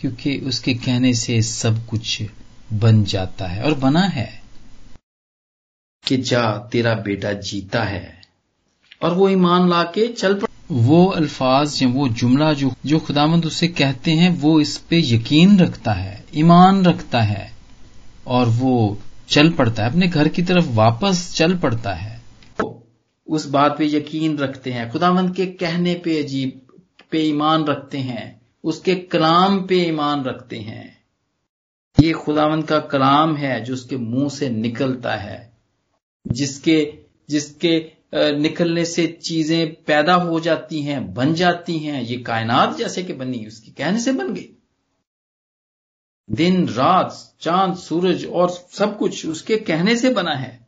کیونکہ 0.00 0.40
اس 0.42 0.60
کے 0.60 0.74
کہنے 0.74 1.12
سے 1.12 1.40
سب 1.40 1.72
کچھ 1.86 2.22
بن 2.80 3.04
جاتا 3.04 3.56
ہے 3.56 3.62
اور 3.62 3.72
بنا 3.72 4.16
ہے۔ 4.16 4.30
کہ 6.06 6.16
جا 6.16 6.58
تیرا 6.58 6.94
بیٹا 6.94 7.32
جیتا 7.32 7.90
ہے 7.90 8.12
اور 8.98 9.16
وہ 9.16 9.28
ایمان 9.28 9.68
لا 9.68 9.84
کے 9.84 10.06
چل 10.06 10.38
پڑ۔ 10.38 10.46
وہ 10.70 11.12
الفاظ 11.12 11.82
یا 11.82 11.88
وہ 11.92 12.08
جملہ 12.08 12.54
جو 12.58 12.68
جو 12.84 12.98
خدامند 12.98 13.44
اسے 13.44 13.68
کہتے 13.68 14.16
ہیں 14.16 14.30
وہ 14.40 14.60
اس 14.60 14.88
پہ 14.88 14.96
یقین 14.96 15.60
رکھتا 15.60 16.04
ہے 16.04 16.16
ایمان 16.30 16.86
رکھتا 16.86 17.28
ہے 17.28 17.48
اور 18.24 18.46
وہ 18.58 18.94
چل 19.32 19.52
پڑتا 19.52 19.82
ہے، 19.82 19.88
اپنے 19.88 20.06
گھر 20.14 20.28
کی 20.28 20.42
طرف 20.42 20.64
واپس 20.74 21.34
چل 21.34 21.56
پڑتا 21.56 22.04
ہے۔ 22.04 22.18
اس 23.26 23.46
بات 23.46 23.78
پہ 23.78 23.84
یقین 23.84 24.38
رکھتے 24.38 24.72
ہیں۔ 24.72 24.84
خداوند 24.92 25.36
کے 25.36 25.46
کہنے 25.46 25.94
پہ 26.02 26.20
عجیب 26.20 26.50
پہ 27.10 27.18
ایمان 27.18 27.64
رکھتے 27.64 27.98
ہیں۔ 28.00 28.34
اس 28.64 28.80
کے 28.80 28.94
کلام 28.94 29.66
پہ 29.66 29.84
ایمان 29.84 30.20
رکھتے 30.20 30.58
ہیں۔ 30.58 30.84
یہ 31.98 32.12
خداوند 32.14 32.64
کا 32.64 32.78
کلام 32.78 33.36
ہے 33.36 33.60
جو 33.66 33.74
اس 33.74 33.82
کے 33.82 33.96
منہ 33.96 34.28
سے 34.28 34.48
نکلتا 34.48 35.24
ہے۔ 35.24 35.48
جس 36.24 36.60
کے 36.60 36.90
جس 37.28 37.46
کے 37.48 37.88
نکلنے 38.14 38.84
سے 38.84 39.06
چیزیں 39.06 39.66
پیدا 39.86 40.22
ہو 40.22 40.38
جاتی 40.38 40.82
ہیں، 40.82 41.00
بن 41.00 41.34
جاتی 41.34 41.88
ہیں۔ 41.88 42.02
یہ 42.08 42.24
کائنات 42.24 42.78
جیسے 42.78 43.02
کہ 43.02 43.14
بنی، 43.14 43.46
اس 43.46 43.60
کے 43.60 43.72
کہنے 43.72 43.98
سے 43.98 44.12
بن 44.12 44.36
گئی۔ 44.36 44.54
دن، 46.28 46.64
رات، 46.76 47.12
چاند، 47.38 47.74
سورج 47.74 48.26
اور 48.26 48.48
سب 48.70 48.98
کچھ 48.98 49.26
اس 49.26 49.42
کے 49.42 49.58
کہنے 49.58 49.96
سے 49.96 50.14
بنا 50.14 50.42
ہے۔ 50.42 50.58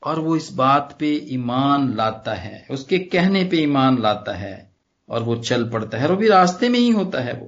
اور 0.00 0.16
وہ 0.16 0.36
اس 0.36 0.52
بات 0.52 0.98
پہ 0.98 1.16
ایمان 1.16 1.96
لاتا 1.96 2.44
ہے، 2.44 2.62
اس 2.68 2.86
کے 2.86 2.98
کہنے 2.98 3.48
پہ 3.50 3.56
ایمان 3.56 4.00
لاتا 4.00 4.40
ہے۔ 4.40 4.66
اور 5.06 5.20
وہ 5.20 5.42
چل 5.42 5.70
پڑتا 5.70 5.98
ہے 5.98 6.06
اور 6.06 6.14
ابھی 6.14 6.28
راستے 6.28 6.68
میں 6.68 6.80
ہی 6.80 6.92
ہوتا 6.92 7.24
ہے 7.24 7.32
وہ۔ 7.40 7.46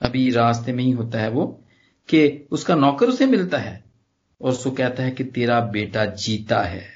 ابھی 0.00 0.32
راستے 0.32 0.72
میں 0.72 0.84
ہی 0.84 0.94
ہوتا 0.94 1.20
ہے 1.20 1.28
وہ 1.28 1.56
کہ 2.06 2.44
اس 2.50 2.64
کا 2.64 2.74
نوکر 2.74 3.08
اسے 3.08 3.26
ملتا 3.26 3.64
ہے 3.64 3.78
اور 4.38 4.52
اس 4.52 4.64
کو 4.64 4.70
کہتا 4.70 5.02
ہے 5.02 5.10
کہ 5.10 5.24
تیرا 5.24 5.60
بیٹا 5.60 6.04
جیتا 6.04 6.70
ہے۔ 6.70 6.88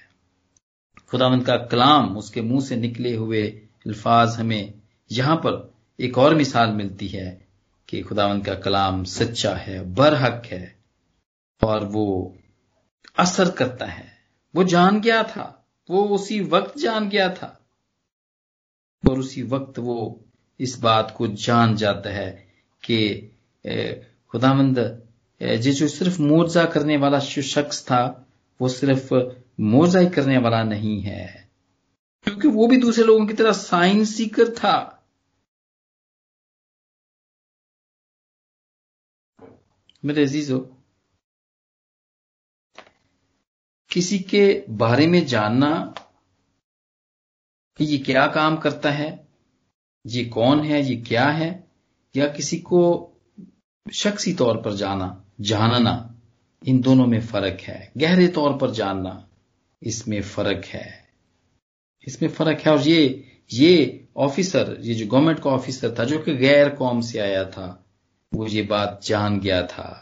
خدا 1.06 1.28
مند 1.28 1.42
کا 1.42 1.56
کلام 1.56 2.18
اس 2.18 2.30
کے 2.30 2.40
منہ 2.40 2.60
سے 2.60 2.76
نکلے 2.76 3.16
ہوئے 3.16 3.42
الفاظ 3.84 4.40
ہمیں 4.40 4.64
یہاں 5.10 5.36
پر 5.36 5.52
ایک 5.98 6.18
اور 6.18 6.34
مثال 6.34 6.72
ملتی 6.72 7.16
ہے۔ 7.16 7.39
کہ 7.90 8.02
خداوند 8.02 8.42
کا 8.42 8.54
کلام 8.54 9.04
سچا 9.04 9.66
ہے، 9.66 9.82
برحق 9.82 10.52
ہے 10.52 10.70
اور 11.60 11.82
وہ 11.92 12.28
اثر 13.16 13.50
کرتا 13.50 13.98
ہے۔ 13.98 14.06
وہ 14.54 14.62
جان 14.62 15.00
گیا 15.04 15.22
تھا، 15.22 15.52
وہ 15.88 16.14
اسی 16.14 16.40
وقت 16.40 16.78
جان 16.78 17.10
گیا 17.10 17.28
تھا۔ 17.28 17.46
اور 19.06 19.18
اسی 19.18 19.42
وقت 19.42 19.80
وہ 19.82 20.14
اس 20.58 20.78
بات 20.78 21.14
کو 21.14 21.26
جان 21.26 21.74
جاتا 21.74 22.12
ہے 22.12 22.44
کہ 22.82 23.30
خدا 24.28 24.52
مند 24.52 24.78
جی 25.40 25.72
جو 25.72 25.88
صرف 25.88 26.20
مورزہ 26.20 26.60
کرنے 26.60 26.96
والا 26.96 27.18
شخص 27.18 27.84
تھا، 27.84 28.12
وہ 28.60 28.68
صرف 28.68 29.12
مورزہ 29.58 29.98
کرنے 30.14 30.38
والا 30.38 30.62
نہیں 30.62 31.06
ہے۔ 31.06 31.26
کیونکہ 32.24 32.48
وہ 32.48 32.66
بھی 32.66 32.76
دوسرے 32.76 33.04
لوگوں 33.04 33.26
کی 33.26 33.34
طرح 33.34 33.52
سائنس 33.52 34.16
سیکر 34.16 34.44
تھا۔ 34.56 34.90
میرے 40.02 40.22
عزیز 40.22 40.50
ہو 40.52 40.58
کسی 43.90 44.18
کے 44.18 44.44
بارے 44.76 45.06
میں 45.06 45.20
جاننا 45.20 45.70
کہ 47.78 47.84
یہ 47.84 48.04
کیا 48.04 48.26
کام 48.26 48.56
کرتا 48.56 48.98
ہے، 48.98 49.16
یہ 50.04 50.30
کون 50.30 50.64
ہے، 50.64 50.80
یہ 50.82 51.04
کیا 51.04 51.38
ہے، 51.38 51.50
یا 52.14 52.26
کسی 52.28 52.58
کو 52.60 52.82
شخصی 53.86 54.34
طور 54.34 54.56
پر 54.56 54.72
جانا، 54.72 55.08
جاننا، 55.38 55.94
ان 56.62 56.84
دونوں 56.84 57.06
میں 57.06 57.20
فرق 57.20 57.68
ہے، 57.68 57.80
گہرے 58.00 58.26
طور 58.28 58.58
پر 58.60 58.72
جاننا، 58.72 59.18
اس 59.82 60.06
میں 60.08 60.20
فرق 60.20 60.74
ہے۔ 60.74 60.88
اس 62.06 62.20
میں 62.20 62.28
فرق 62.28 62.66
ہے، 62.66 62.70
اور 62.70 62.78
یہ 62.84 63.22
یہ 63.50 63.98
آفیسر 64.14 64.78
یہ 64.80 64.94
جو 64.94 65.06
گورنمنٹ 65.10 65.40
کا 65.42 65.50
آفیسر 65.50 65.94
تھا، 65.94 66.04
جو 66.04 66.18
کہ 66.18 66.32
غیر 66.32 66.74
قوم 66.74 67.00
سے 67.00 67.20
آیا 67.20 67.42
تھا 67.42 67.66
وہ 68.32 68.50
یہ 68.50 68.62
بات 68.62 69.02
جان 69.02 69.42
گیا 69.42 69.62
تھا۔ 69.62 69.94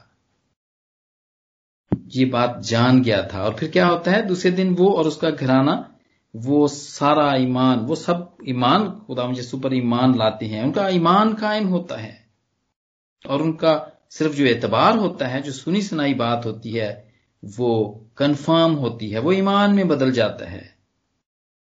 یہ 2.14 2.24
بات 2.24 2.64
جان 2.64 3.04
گیا 3.04 3.20
تھا۔ 3.20 3.42
اور 3.42 3.52
پھر 3.52 3.68
کیا 3.68 3.86
ہوتا 3.86 4.10
ہے؟ 4.10 4.22
دوسرے 4.22 4.50
دن 4.50 4.74
وہ 4.78 4.96
اور 4.96 5.04
اس 5.04 5.16
کا 5.16 5.28
گھرانہ، 5.40 5.70
وہ 6.34 6.68
سارا 6.68 7.30
ایمان، 7.30 7.78
وہ 7.88 7.94
سب 7.94 8.22
ایمان، 8.22 8.90
خدا 8.90 9.26
مجھے 9.26 9.42
سپر 9.42 9.70
ایمان 9.70 10.18
لاتے 10.18 10.46
ہیں۔ 10.46 10.60
ان 10.60 10.72
کا 10.72 10.86
ایمان 10.86 11.34
قائم 11.40 11.68
ہوتا 11.68 12.02
ہے۔ 12.02 12.14
اور 13.24 13.40
ان 13.40 13.56
کا 13.56 13.84
صرف 14.10 14.36
جو 14.36 14.46
اعتبار 14.46 14.92
ہوتا 14.92 15.30
ہے، 15.30 15.40
جو 15.40 15.52
سنی 15.52 15.80
سنائی 15.80 16.14
بات 16.14 16.46
ہوتی 16.46 16.80
ہے، 16.80 17.10
وہ 17.58 18.04
کنفرم 18.14 18.78
ہوتی 18.78 19.14
ہے۔ 19.14 19.18
وہ 19.18 19.32
ایمان 19.32 19.76
میں 19.76 19.84
بدل 19.84 20.12
جاتا 20.12 20.50
ہے۔ 20.50 20.66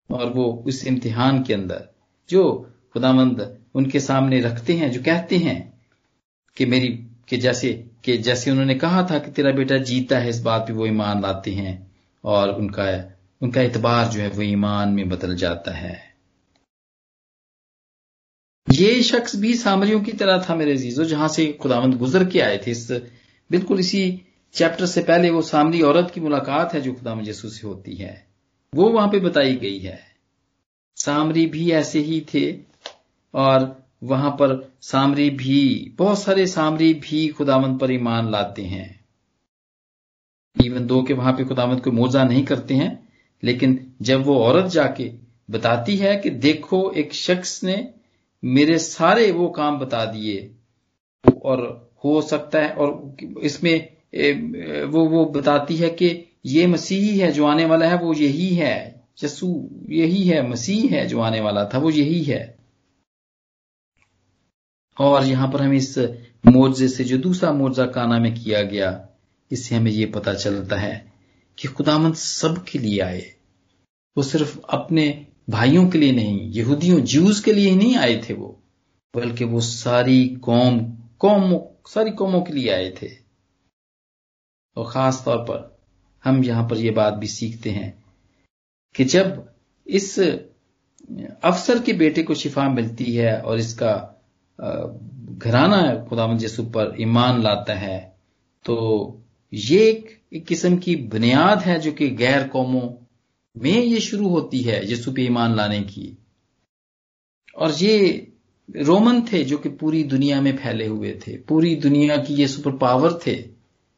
اور 0.10 0.32
وہ 0.36 0.62
اس 0.66 0.88
امتحان 0.90 1.44
کے 1.44 1.56
اندر 1.56 1.80
جو 2.28 2.66
خدا 2.94 3.12
مند 3.12 3.42
ان 3.74 3.90
کے 3.90 4.00
سامنے 4.00 4.42
رکھتے 4.42 4.78
ہیں، 4.78 4.90
جو 4.90 5.02
کہتے 5.02 5.38
ہیں 5.38 5.71
کہ 6.56 6.66
میری 6.66 7.08
کہ 7.26 7.38
جیسے 7.38 7.84
کہ 8.02 8.18
جیسے 8.18 8.52
انہوں 8.52 8.66
نے 8.66 8.78
کہا 8.78 9.02
تھا 9.02 9.18
کہ 9.18 9.32
تیرا 9.32 9.52
بیٹا 9.52 9.78
جیتا 9.78 10.24
ہے 10.24 10.30
اس 10.30 10.42
بات 10.42 10.68
پہ 10.68 10.74
وہ 10.74 10.86
ایمان 10.86 11.22
لاتے 11.22 11.56
ہیں 11.56 11.86
اور 12.22 12.50
ان 12.50 12.72
کا 12.72 12.84
ان 13.42 13.52
کا 13.52 13.62
اعتبار 13.62 14.12
جو 14.12 14.22
ہے 14.22 14.30
وہ 14.36 14.42
ایمان 14.42 14.96
میں 14.96 15.04
بدل 15.04 15.38
جاتا 15.38 15.82
ہے۔ 15.82 16.12
یہ 18.68 19.02
شخص 19.02 19.36
بھی 19.36 19.54
سامریوں 19.54 20.02
کی 20.02 20.12
طرح 20.12 20.38
تھا 20.38 20.56
میرے 20.56 20.74
عزیزو 20.74 21.04
جہاں 21.04 21.28
سے 21.28 21.52
خداوند 21.64 22.02
گزر 22.02 22.24
کے 22.24 22.44
آئے 22.44 22.58
تھے، 22.58 22.72
اس 22.72 22.92
بالکل 23.50 23.76
اسی 23.80 24.18
چیپٹر 24.52 24.86
سے 24.86 25.02
پہلے 25.02 25.30
وہ 25.30 25.42
سامری 25.42 25.82
عورت 25.82 26.14
کی 26.14 26.22
ملاقات 26.22 26.76
ہے 26.76 26.82
جو 26.82 26.94
خدا 26.94 27.14
مجسو 27.14 27.50
سے 27.50 27.68
ہوتی 27.68 28.02
ہے۔ 28.02 28.16
وہ 28.74 28.92
وہاں 28.92 29.08
پہ 29.08 29.20
بتائی 29.20 29.62
گئی 29.62 29.88
ہے۔ 29.88 29.96
سامری 30.96 31.48
بھی 31.48 31.74
ایسے 31.74 32.00
ہی 32.00 32.22
تھے 32.22 32.62
اور 33.32 33.60
وہاں 34.02 34.32
پر 34.38 34.56
سامری 34.82 35.30
بھی، 35.30 35.94
بہت 35.98 36.18
سارے 36.18 36.46
سامری 36.46 36.94
بھی 37.02 37.30
خداوند 37.38 37.80
پر 37.80 37.90
ایمان 37.90 38.32
لاتے 38.32 38.64
ہیں۔ 38.68 38.88
ایون 40.56 40.88
دو 40.90 41.02
کہ 41.06 41.14
وہاں 41.14 41.34
پہ 41.34 41.44
خداوند 41.44 41.80
کو 41.82 41.92
موزہ 41.92 42.24
نہیں 42.30 42.46
کرتے 42.46 42.76
ہیں، 42.76 42.90
لیکن 43.44 43.76
جب 44.00 44.28
وہ 44.28 44.36
عورت 44.44 44.72
جا 44.74 44.88
کے 44.88 45.10
بتاتی 45.50 46.02
ہے 46.02 46.16
کہ 46.24 46.30
دیکھو 46.40 46.80
ایک 46.90 47.14
شخص 47.14 47.64
نے 47.64 47.76
میرے 48.44 48.78
سارے 48.78 49.32
وہ 49.32 49.48
کام 49.50 49.78
بتا 49.80 50.04
دیے، 50.06 50.38
اور 51.26 51.60
ہو 52.04 52.20
سکتا 52.22 52.60
ہے، 52.60 52.74
اور 52.74 52.90
اس 53.42 53.62
میں 53.64 53.78
وہ 54.94 55.08
وہ 55.10 55.26
بتاتی 55.32 55.82
ہے 55.82 55.90
کہ 55.90 56.10
یہ 56.44 56.68
مسیحی 56.68 57.22
ہے 57.22 57.32
جو 57.32 57.46
آنے 57.46 57.66
والا 57.66 57.90
ہے، 57.92 57.98
وہ 58.02 58.18
یہی 58.18 58.58
ہے 58.60 58.76
جسو 59.22 59.48
یہی 59.94 60.32
ہے، 60.32 60.42
مسیح 60.42 60.88
ہے 60.92 61.06
جو 61.08 61.22
آنے 61.22 61.42
والا 61.42 61.64
تھا، 61.64 61.80
وہ 61.80 61.94
یہی 61.94 62.22
ہے۔ 62.32 62.44
اور 65.02 65.24
یہاں 65.24 65.48
پر 65.48 65.60
ہمیں 65.60 65.78
اس 65.78 65.98
معجزے 66.44 66.88
سے 66.88 67.04
جو 67.04 67.18
دوسرا 67.18 67.52
معجزہ 67.52 67.82
کانا 67.82 68.18
میں 68.18 68.36
کیا 68.44 68.62
گیا، 68.62 69.06
اس 69.50 69.66
سے 69.66 69.76
ہمیں 69.76 69.92
یہ 69.92 70.06
پتا 70.06 70.36
چلتا 70.36 70.82
ہے 70.82 71.00
کہ 71.56 71.68
خدامند 71.68 72.14
سب 72.16 72.66
کے 72.66 72.80
لیے 72.80 73.02
آئے۔ 73.02 73.32
وہ 74.16 74.22
صرف 74.22 74.60
اپنے 74.64 75.24
بھائیوں 75.48 75.90
کے 75.90 76.00
لیے 76.00 76.12
نہیں، 76.12 76.40
یہودیوں، 76.40 77.00
جیوز 77.00 77.42
کے 77.42 77.54
لیے 77.54 77.70
ہی 77.70 77.76
نہیں 77.76 77.98
آئے 77.98 78.22
تھے 78.26 78.34
وہ، 78.34 78.52
بلکہ 79.14 79.46
وہ 79.46 79.60
ساری 79.60 80.36
قوم 80.42 80.96
قوم، 81.18 81.58
ساری 81.90 82.12
قوموں 82.12 82.46
کے 82.46 82.54
لیے 82.54 82.74
آئے 82.74 82.92
تھے۔ 82.92 83.08
اور 84.76 84.86
خاص 84.86 85.24
طور 85.24 85.46
پر 85.46 85.68
ہم 86.26 86.44
یہاں 86.44 86.70
پر 86.70 86.78
یہ 86.78 86.92
بات 86.92 87.14
بھی 87.14 87.28
سیکھتے 87.28 87.72
ہیں 87.72 87.92
کہ 88.96 89.04
جب 89.04 89.26
اس 89.86 90.20
افسر 91.42 91.74
کے 91.86 91.94
بیٹے 91.94 92.24
کو 92.24 92.34
شفا 92.34 92.68
ملتی 92.68 93.20
ہے 93.20 93.36
اور 93.36 93.58
اس 93.58 93.76
کا 93.76 94.11
گھرانہ 95.44 96.06
خدا 96.10 96.26
یسو 96.42 96.66
پر 96.66 96.94
ایمان 96.98 97.44
لاتا 97.44 97.82
ہے 97.82 98.10
تو 98.66 99.08
یہ 99.52 99.80
ایک 99.80 100.20
ایک 100.32 100.48
قسم 100.48 100.78
کی 100.78 100.96
بنیاد 100.96 101.56
ہے 101.68 101.80
جو 101.80 101.92
کہ 101.92 102.16
غیر 102.20 102.48
قوموں 102.52 102.90
میں 103.56 103.86
یہ 103.86 104.00
شروع 104.00 104.30
ہوتی 104.30 104.72
ہے 104.72 104.82
یسو 104.84 105.12
پہ 105.12 105.22
ایمان 105.22 105.56
لانے 105.56 105.84
کی۔ 105.84 106.16
اور 107.54 107.70
یہ 107.80 108.18
رومن 108.88 109.26
تھے 109.26 109.44
جو 109.44 109.58
کہ 109.58 109.70
پوری 109.70 110.04
دنیا 110.04 110.42
میں 110.42 110.52
پھیلے 110.62 110.88
ہوئے 110.88 111.14
تھے، 111.14 111.38
پوری 111.38 111.76
دنیا 111.76 112.16
کی 112.16 112.34
یہ 112.34 112.48
سپر 112.48 112.72
پاور 112.72 113.12
تھے، 113.12 113.34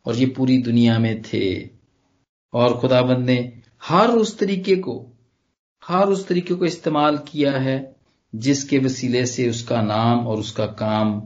اور 0.02 0.16
یہ 0.16 0.26
پوری 0.36 0.62
دنیا 0.62 0.98
میں 0.98 1.16
تھے۔ 1.26 1.68
اور 2.52 2.76
خدا 2.76 3.02
بند 3.02 3.26
نے 3.26 3.52
ہر 3.90 4.10
اس 4.10 4.36
طریقے 4.36 4.76
کو، 4.76 5.12
ہر 5.90 6.08
اس 6.08 6.26
طریقے 6.26 6.56
کو 6.56 6.66
استعمال 6.66 7.18
کیا 7.26 7.64
ہے۔ 7.64 7.93
جس 8.34 8.64
کے 8.64 8.80
وسیلے 8.80 9.26
سے 9.26 9.48
اس 9.48 9.64
کا 9.64 9.82
نام 9.82 10.28
اور 10.28 10.38
اس 10.38 10.54
کا 10.54 10.66
کام 10.66 11.20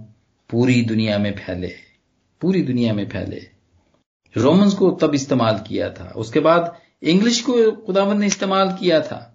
پوری 0.47 0.81
دنیا 0.81 1.17
میں 1.17 1.31
پھیلے 1.45 1.67
پوری 2.41 2.61
دنیا 2.61 2.93
میں 2.93 3.05
پھیلے 3.05 3.39
رومنز 4.39 4.73
کو 4.73 4.91
تب 4.91 5.09
استعمال 5.13 5.55
کیا 5.65 5.89
تھا۔ 5.89 6.11
اس 6.15 6.31
کے 6.31 6.39
بعد 6.39 6.59
انگلش 7.01 7.41
کو 7.41 7.57
خداون 7.87 8.19
نے 8.19 8.25
استعمال 8.25 8.67
کیا 8.79 8.99
تھا۔ 8.99 9.31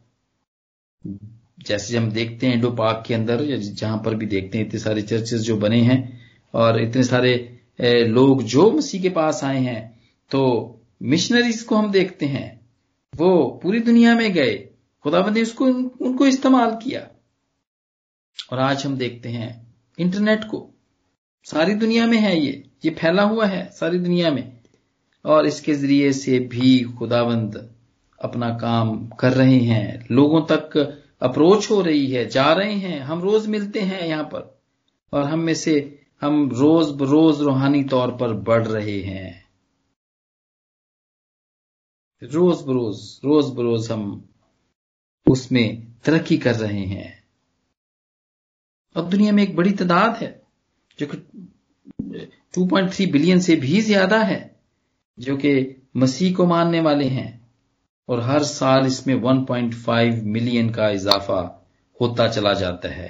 جیسے 1.66 1.98
ہم 1.98 2.08
دیکھتے 2.08 2.48
ہیں 2.48 2.56
ڈو 2.56 2.70
پاک 2.70 3.04
کے 3.04 3.14
اندر 3.14 3.56
جہاں 3.56 3.96
پر 3.96 4.14
بھی 4.14 4.26
دیکھتے 4.26 4.58
ہیں، 4.58 4.64
اتنے 4.64 4.78
سارے 4.78 5.00
چرچز 5.00 5.44
جو 5.44 5.56
بنے 5.56 5.80
ہیں 5.80 6.02
اور 6.50 6.74
اتنے 6.74 7.02
سارے 7.02 7.46
لوگ 8.06 8.40
جو 8.40 8.70
مسیح 8.70 9.02
کے 9.02 9.08
پاس 9.08 9.44
آئے 9.44 9.60
ہیں، 9.60 9.88
تو 10.28 10.72
مشنریز 11.00 11.64
کو 11.64 11.80
ہم 11.80 11.90
دیکھتے 11.90 12.26
ہیں۔ 12.26 12.54
وہ 13.18 13.60
پوری 13.60 13.78
دنیا 13.78 14.14
میں 14.14 14.34
گئے۔ 14.34 14.66
خدا 15.04 15.30
نے 15.30 15.40
اس 15.40 15.52
کو، 15.52 15.64
ان 16.00 16.16
کو 16.16 16.24
استعمال 16.24 16.70
کیا۔ 16.84 17.06
اور 18.50 18.58
آج 18.58 18.82
ہم 18.84 18.94
دیکھتے 18.94 19.28
ہیں 19.28 19.64
انٹرنیٹ 19.98 20.46
کو۔ 20.50 20.70
ساری 21.50 21.74
دنیا 21.74 22.06
میں 22.06 22.22
ہے 22.22 22.38
یہ 22.38 22.62
یہ 22.82 22.90
پھیلا 23.00 23.24
ہوا 23.24 23.50
ہے 23.50 23.64
ساری 23.72 23.98
دنیا 23.98 24.30
میں۔ 24.30 24.42
اور 25.22 25.44
اس 25.44 25.60
کے 25.60 25.74
ذریعے 25.74 26.12
سے 26.12 26.38
بھی 26.38 26.84
خداوند 27.00 27.54
اپنا 28.18 28.58
کام 28.58 29.06
کر 29.06 29.32
رہے 29.34 29.60
ہیں۔ 29.60 29.98
لوگوں 30.10 30.46
تک 30.46 30.78
اپروچ 31.20 31.70
ہو 31.70 31.84
رہی 31.84 32.16
ہے، 32.16 32.24
جا 32.24 32.54
رہے 32.54 32.74
ہیں۔ 32.74 32.98
ہم 32.98 33.20
روز 33.20 33.48
ملتے 33.48 33.80
ہیں 33.80 34.08
یہاں 34.08 34.22
پر۔ 34.22 34.40
اور 35.10 35.22
ہم 35.22 35.44
میں 35.44 35.54
سے 35.54 35.96
ہم 36.22 36.48
روز 36.48 36.92
بروز 36.92 37.42
روحانی 37.42 37.84
طور 37.84 38.08
پر 38.08 38.32
بڑھ 38.32 38.68
رہے 38.68 39.02
ہیں۔ 39.02 39.32
روز 42.22 42.62
بروز 42.62 43.20
روز 43.24 43.52
بروز 43.52 43.90
ہم 43.90 44.20
اس 45.26 45.52
میں 45.52 45.72
ترقی 46.02 46.36
کر 46.36 46.54
رہے 46.54 46.86
ہیں۔ 46.86 47.21
اب 48.94 49.12
دنیا 49.12 49.32
میں 49.32 49.44
ایک 49.44 49.54
بڑی 49.54 49.72
تعداد 49.72 50.22
ہے، 50.22 50.38
جو 50.98 51.06
2.3 52.56 53.06
بلین 53.12 53.40
سے 53.40 53.56
بھی 53.56 53.80
زیادہ 53.80 54.26
ہے، 54.26 54.48
جو 55.16 55.36
کہ 55.36 55.74
مسیح 55.94 56.34
کو 56.36 56.46
ماننے 56.46 56.80
والے 56.80 57.08
ہیں۔ 57.08 57.38
اور 58.06 58.18
ہر 58.18 58.38
سال 58.38 58.86
اس 58.86 59.06
میں 59.06 59.14
1.5 59.14 60.22
ملین 60.22 60.72
کا 60.72 60.86
اضافہ 60.86 61.58
ہوتا 62.00 62.28
چلا 62.28 62.52
جاتا 62.52 62.96
ہے۔ 62.96 63.08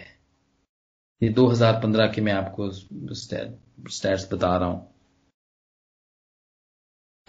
یہ 1.20 1.28
دو 1.28 1.52
ہزار 1.52 1.82
پندرہ 1.82 2.06
کے 2.12 2.20
میں 2.20 2.32
آپ 2.32 2.56
کو 2.56 2.70
سٹیٹس 2.70 4.32
بتا 4.32 4.58
رہا 4.58 4.66
ہوں۔ 4.66 4.80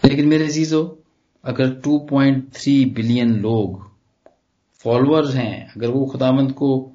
لیکن 0.02 0.28
میرے 0.28 0.44
عزیزو، 0.44 0.94
اگر 1.42 1.80
2.3 1.80 2.84
بلین 2.84 3.38
لوگ 3.42 3.76
فالوور 4.82 5.24
ہیں، 5.34 5.64
اگر 5.76 5.88
وہ 5.88 6.06
خدامند 6.06 6.54
کو 6.54 6.92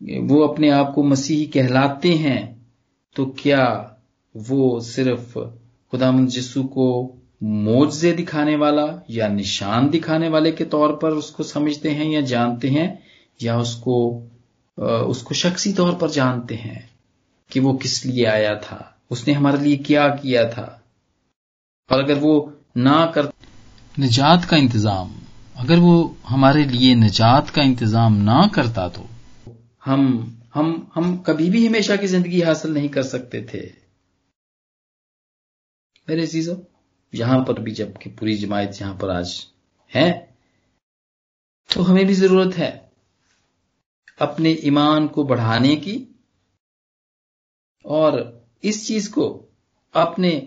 وہ 0.00 0.42
اپنے 0.44 0.70
آپ 0.70 0.94
کو 0.94 1.02
مسیحی 1.02 1.44
کہلاتے 1.44 2.14
ہیں، 2.14 2.40
تو 3.16 3.24
کیا 3.32 3.64
وہ 4.34 4.78
صرف 4.80 5.36
خدا 5.92 6.10
مند 6.10 6.28
جسو 6.28 6.62
کو 6.68 6.86
موجے 7.40 8.12
دکھانے 8.12 8.56
والا 8.56 8.86
یا 9.08 9.28
نشان 9.28 9.92
دکھانے 9.92 10.28
والے 10.28 10.52
کے 10.52 10.64
طور 10.64 10.90
پر 10.94 11.10
اس 11.10 11.30
کو 11.30 11.42
سمجھتے 11.42 11.94
ہیں 11.94 12.10
یا 12.12 12.20
جانتے 12.28 12.70
ہیں، 12.70 12.88
یا 13.40 13.56
اس 13.56 13.74
کو 13.76 13.96
اس 14.78 15.22
کو 15.22 15.34
شخصی 15.34 15.72
طور 15.72 15.92
پر 15.92 16.08
جانتے 16.08 16.56
ہیں 16.56 16.78
کہ 17.50 17.60
وہ 17.60 17.76
کس 17.78 18.04
لیے 18.06 18.26
آیا 18.26 18.54
تھا؟ 18.54 18.78
اس 19.10 19.26
نے 19.28 19.32
ہمارے 19.34 19.62
لیے 19.62 19.76
کیا 19.76 20.08
کیا 20.22 20.42
تھا؟ 20.44 20.66
اور 21.90 22.02
اگر 22.02 22.18
وہ 22.20 22.34
نہ 22.76 22.98
کر، 23.14 23.26
نجات 23.98 24.48
کا 24.48 24.56
انتظام، 24.56 25.12
اگر 25.54 25.78
وہ 25.78 25.96
ہمارے 26.30 26.62
لیے 26.64 26.94
نجات 26.94 27.52
کا 27.54 27.62
انتظام 27.62 28.16
نہ 28.22 28.40
کرتا 28.52 28.86
تو 28.88 29.02
ہم 29.86 30.02
ہم 30.56 30.84
ہم 30.96 31.16
کبھی 31.16 31.50
بھی 31.50 31.68
ہمیشہ 31.68 31.92
کی 32.00 32.06
زندگی 32.06 32.42
حاصل 32.44 32.72
نہیں 32.72 32.88
کر 32.88 33.02
سکتے 33.02 33.40
تھے۔ 33.44 33.68
میرے 36.08 36.22
عزیزو، 36.22 36.54
یہاں 37.12 37.44
پر 37.44 37.60
بھی 37.60 37.72
جبکہ 37.72 38.10
پوری 38.18 38.36
جماعت 38.36 38.80
یہاں 38.80 38.94
پر 38.94 39.08
آج 39.08 39.46
ہے، 39.94 40.26
تو 41.74 41.90
ہمیں 41.90 42.04
بھی 42.04 42.14
ضرورت 42.14 42.58
ہے 42.58 42.78
اپنے 44.18 44.52
ایمان 44.52 45.08
کو 45.08 45.22
بڑھانے 45.22 45.76
کی 45.76 46.04
اور 47.84 48.20
اس 48.62 48.86
چیز 48.86 49.08
کو 49.08 49.46
اپنے 49.92 50.40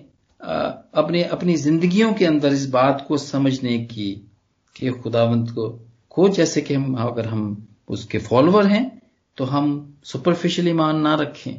اپنے، 0.92 1.22
اپنی 1.24 1.56
زندگیوں 1.56 2.14
کے 2.14 2.28
اندر 2.28 2.52
اس 2.52 2.68
بات 2.68 3.08
کو 3.08 3.18
سمجھنے 3.18 3.86
کی 3.86 4.26
کہ 4.74 4.92
خداوند 4.92 5.48
کو 5.50 5.78
کو 6.08 6.28
جیسے 6.28 6.62
کہ 6.62 6.74
ہم، 6.74 6.96
اگر 6.96 7.26
ہم 7.28 7.56
اس 7.88 8.06
کے 8.06 8.20
فالوور 8.20 8.64
ہیں 8.64 8.90
تو 9.36 9.58
ہم 9.58 9.92
سپرفیشل 10.04 10.68
ایمان 10.68 11.04
نہ 11.04 11.16
رکھیں، 11.16 11.58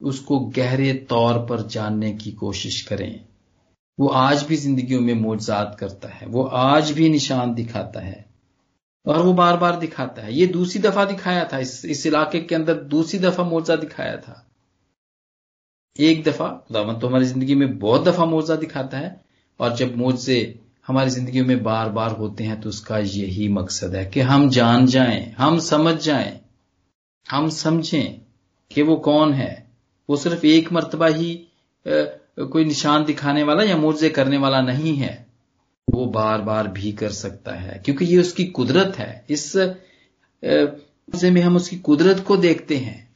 اس 0.00 0.20
کو 0.20 0.50
گہرے 0.56 0.98
طور 0.98 1.46
پر 1.46 1.60
جاننے 1.60 2.12
کی 2.12 2.32
کوشش 2.32 2.84
کریں۔ 2.84 3.18
وہ 3.98 4.10
آج 4.14 4.44
بھی 4.46 4.56
زندگیوں 4.56 5.00
میں 5.00 5.14
موجزات 5.14 5.78
کرتا 5.78 6.08
ہے، 6.20 6.26
وہ 6.26 6.48
آج 6.52 6.92
بھی 6.92 7.08
نشان 7.08 7.56
دکھاتا 7.56 8.04
ہے 8.04 8.22
اور 9.04 9.16
وہ 9.16 9.32
بار 9.32 9.58
بار 9.58 9.80
دکھاتا 9.80 10.26
ہے۔ 10.26 10.32
یہ 10.32 10.46
دوسری 10.46 10.82
دفعہ 10.82 11.04
دکھایا 11.04 11.44
تھا، 11.44 11.56
اس 11.56 11.80
اس 11.88 12.06
علاقے 12.06 12.40
کے 12.40 12.56
اندر 12.56 12.82
دوسری 12.82 13.18
دفعہ 13.18 13.44
موجہ 13.44 13.76
دکھایا 13.76 14.16
تھا۔ 14.16 14.34
ایک 15.98 16.26
دفعہ 16.26 16.58
خداون 16.68 16.98
تو 16.98 17.08
ہماری 17.08 17.24
زندگی 17.24 17.54
میں 17.54 17.66
بہت 17.66 18.06
دفعہ 18.06 18.24
موجہ 18.24 18.54
دکھاتا 18.54 18.98
ہے 18.98 19.14
اور 19.56 19.70
جب 19.70 19.96
موجے 19.96 20.54
ہماری 20.88 21.10
زندگیوں 21.10 21.46
میں 21.46 21.56
بار 21.56 21.86
بار 21.86 22.10
ہوتے 22.10 22.46
ہیں 22.46 22.56
تو 22.56 22.68
اس 22.68 22.80
کا 22.80 22.98
یہی 22.98 23.48
مقصد 23.48 23.94
ہے 23.94 24.04
کہ 24.04 24.20
ہم 24.20 24.48
جان 24.48 24.86
جائیں، 24.86 25.32
ہم 25.38 25.58
سمجھ 25.58 26.04
جائیں۔ 26.04 26.41
ہم 27.32 27.48
سمجھیں 27.48 28.16
کہ 28.68 28.82
وہ 28.82 28.96
کون 28.96 29.34
ہے؟ 29.34 29.54
وہ 30.08 30.16
صرف 30.16 30.38
ایک 30.42 30.72
مرتبہ 30.72 31.08
ہی 31.08 31.44
کوئی 32.50 32.64
نشان 32.64 33.04
دکھانے 33.08 33.42
والا 33.42 33.62
یا 33.64 33.76
موزے 33.76 34.10
کرنے 34.10 34.36
والا 34.36 34.60
نہیں 34.60 35.00
ہے۔ 35.00 35.24
وہ 35.92 36.12
بار 36.12 36.38
بار 36.38 36.64
بھی 36.64 36.92
کر 36.92 37.10
سکتا 37.10 37.62
ہے، 37.62 37.78
کیونکہ 37.84 38.04
یہ 38.04 38.20
اس 38.20 38.34
کی 38.34 38.46
قدرت 38.46 38.98
ہے۔ 38.98 39.20
اس 39.28 39.56
میں 41.22 41.42
ہم 41.42 41.56
اس 41.56 41.68
کی 41.70 41.78
قدرت 41.82 42.24
کو 42.24 42.36
دیکھتے 42.36 42.76
ہیں 42.78 43.06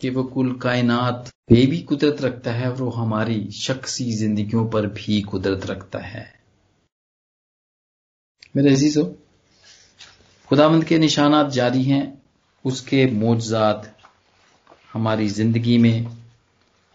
کہ 0.00 0.10
وہ 0.10 0.22
کل 0.22 0.58
کائنات 0.58 1.28
پہ 1.46 1.66
بھی 1.66 1.82
قدرت 1.82 2.20
رکھتا 2.20 2.60
ہے 2.60 2.66
اور 2.66 2.80
وہ 2.80 3.00
ہماری 3.00 3.50
شخصی 3.50 4.10
زندگیوں 4.10 4.68
پر 4.68 4.84
بھی 4.94 5.22
قدرت 5.22 5.66
رکھتا 5.66 6.14
ہے۔ 6.14 6.24
میرے 8.54 8.72
عزیزو، 8.72 9.02
خداوند 10.50 10.84
کے 10.84 10.98
نشانات 10.98 11.54
جاری 11.54 11.92
ہیں۔ 11.92 12.17
اس 12.68 12.82
کے 12.82 13.06
موجزات 13.06 13.76
ہماری 14.94 15.28
زندگی 15.28 15.78
میں، 15.78 16.00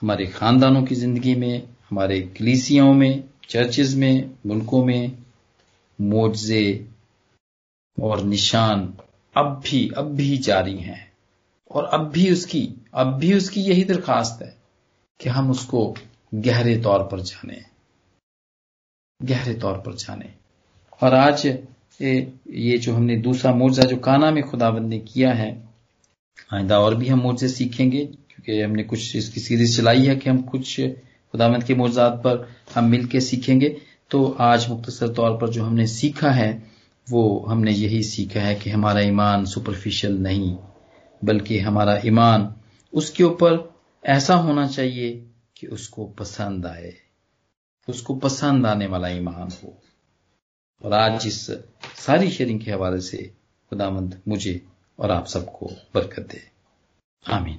ہمارے 0.03 0.25
خاندانوں 0.25 0.85
کی 0.85 0.95
زندگی 0.95 1.35
میں، 1.35 1.57
ہمارے 1.59 2.23
کلیسیوں 2.23 2.93
میں، 2.93 3.13
چرچز 3.47 3.95
میں، 3.95 4.21
ملکوں 4.45 4.85
میں 4.85 5.07
معجزے 5.99 6.71
اور 8.01 8.17
نشان 8.17 8.91
اب 9.33 9.63
بھی 9.63 9.89
اب 9.95 10.05
بھی 10.05 10.37
جاری 10.37 10.79
ہیں۔ 10.79 11.05
اور 11.65 11.83
اب 11.91 12.13
بھی 12.13 12.29
اس 12.29 12.45
کی، 12.45 12.75
اب 12.91 13.19
بھی 13.19 13.33
اس 13.33 13.49
کی 13.49 13.61
یہی 13.61 13.83
درخواست 13.83 14.41
ہے 14.41 14.51
کہ 15.19 15.29
ہم 15.29 15.49
اس 15.49 15.65
کو 15.65 15.93
گہرے 16.33 16.81
طور 16.81 16.99
پر 16.99 17.19
جانیں۔ 17.19 17.59
گہرے 19.29 19.53
طور 19.53 19.77
پر 19.77 19.91
جانیں۔ 19.91 20.33
اور 20.89 21.11
آج 21.11 21.47
یہ 21.99 22.77
جو 22.77 22.95
ہم 22.95 23.03
نے 23.05 23.15
دوسرا 23.15 23.53
معجزہ 23.53 23.87
جو 23.87 23.97
کانا 23.97 24.29
میں 24.29 24.41
خداوند 24.41 24.89
نے 24.89 24.99
کیا 24.99 25.37
ہے، 25.37 25.61
آئندہ 26.51 26.73
اور 26.73 26.93
بھی 26.93 27.11
ہم 27.11 27.19
موجے 27.21 27.47
سیکھیں 27.47 27.91
گے، 27.91 28.05
کیونکہ 28.05 28.63
ہم 28.63 28.71
نے 28.71 28.83
کچھ 28.83 29.17
اس 29.17 29.29
کی 29.29 29.39
سیریز 29.39 29.75
چلائی 29.77 30.09
ہے 30.09 30.15
کہ 30.15 30.29
ہم 30.29 30.41
کچھ 30.41 30.79
خدامت 31.33 31.67
کے 31.67 31.73
موضوعات 31.73 32.23
پر 32.23 32.43
ہم 32.75 32.89
مل 32.89 33.05
کے 33.05 33.19
سیکھیں 33.19 33.61
گے۔ 33.61 33.69
تو 34.07 34.33
آج 34.37 34.69
مختصر 34.69 35.07
طور 35.07 35.39
پر 35.39 35.47
جو 35.47 35.67
ہم 35.67 35.75
نے 35.75 35.85
سیکھا 35.85 36.35
ہے، 36.35 36.59
وہ 37.11 37.51
ہم 37.51 37.63
نے 37.63 37.71
یہی 37.71 38.01
سیکھا 38.03 38.47
ہے 38.47 38.55
کہ 38.55 38.69
ہمارا 38.69 38.99
ایمان 38.99 39.45
سپرفیشل 39.45 40.21
نہیں، 40.21 40.55
بلکہ 41.25 41.59
ہمارا 41.59 41.93
ایمان 41.93 42.45
اس 42.91 43.11
کے 43.11 43.23
اوپر 43.23 43.57
ایسا 44.03 44.43
ہونا 44.43 44.67
چاہیے 44.67 45.23
کہ 45.53 45.67
اس 45.71 45.89
کو 45.89 46.05
پسند 46.05 46.65
آئے، 46.65 46.91
اس 47.87 48.01
کو 48.01 48.19
پسند 48.19 48.65
آنے 48.65 48.87
والا 48.87 49.07
ایمان 49.07 49.47
ہو۔ 49.63 49.71
اور 50.83 50.91
آج 50.91 51.23
اس 51.25 51.49
ساری 51.95 52.29
شیئرنگ 52.29 52.59
کے 52.59 52.73
حوالے 52.73 52.99
سے 52.99 53.17
خدا 53.69 53.89
مند 53.89 54.13
مجھے 54.27 54.59
اور 54.95 55.09
آپ 55.09 55.27
سب 55.27 55.53
کو 55.53 55.69
برکت 55.95 56.33
دے۔ 56.33 56.37
آمین۔ 57.27 57.57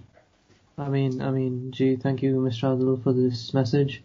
آمین 0.76 1.20
آمین۔ 1.22 1.70
جی 1.70 1.96
thank 1.96 2.24
you 2.24 2.40
mister 2.40 2.68
Adil 2.68 2.94
for 3.04 3.12
this 3.12 3.54
message 3.54 3.98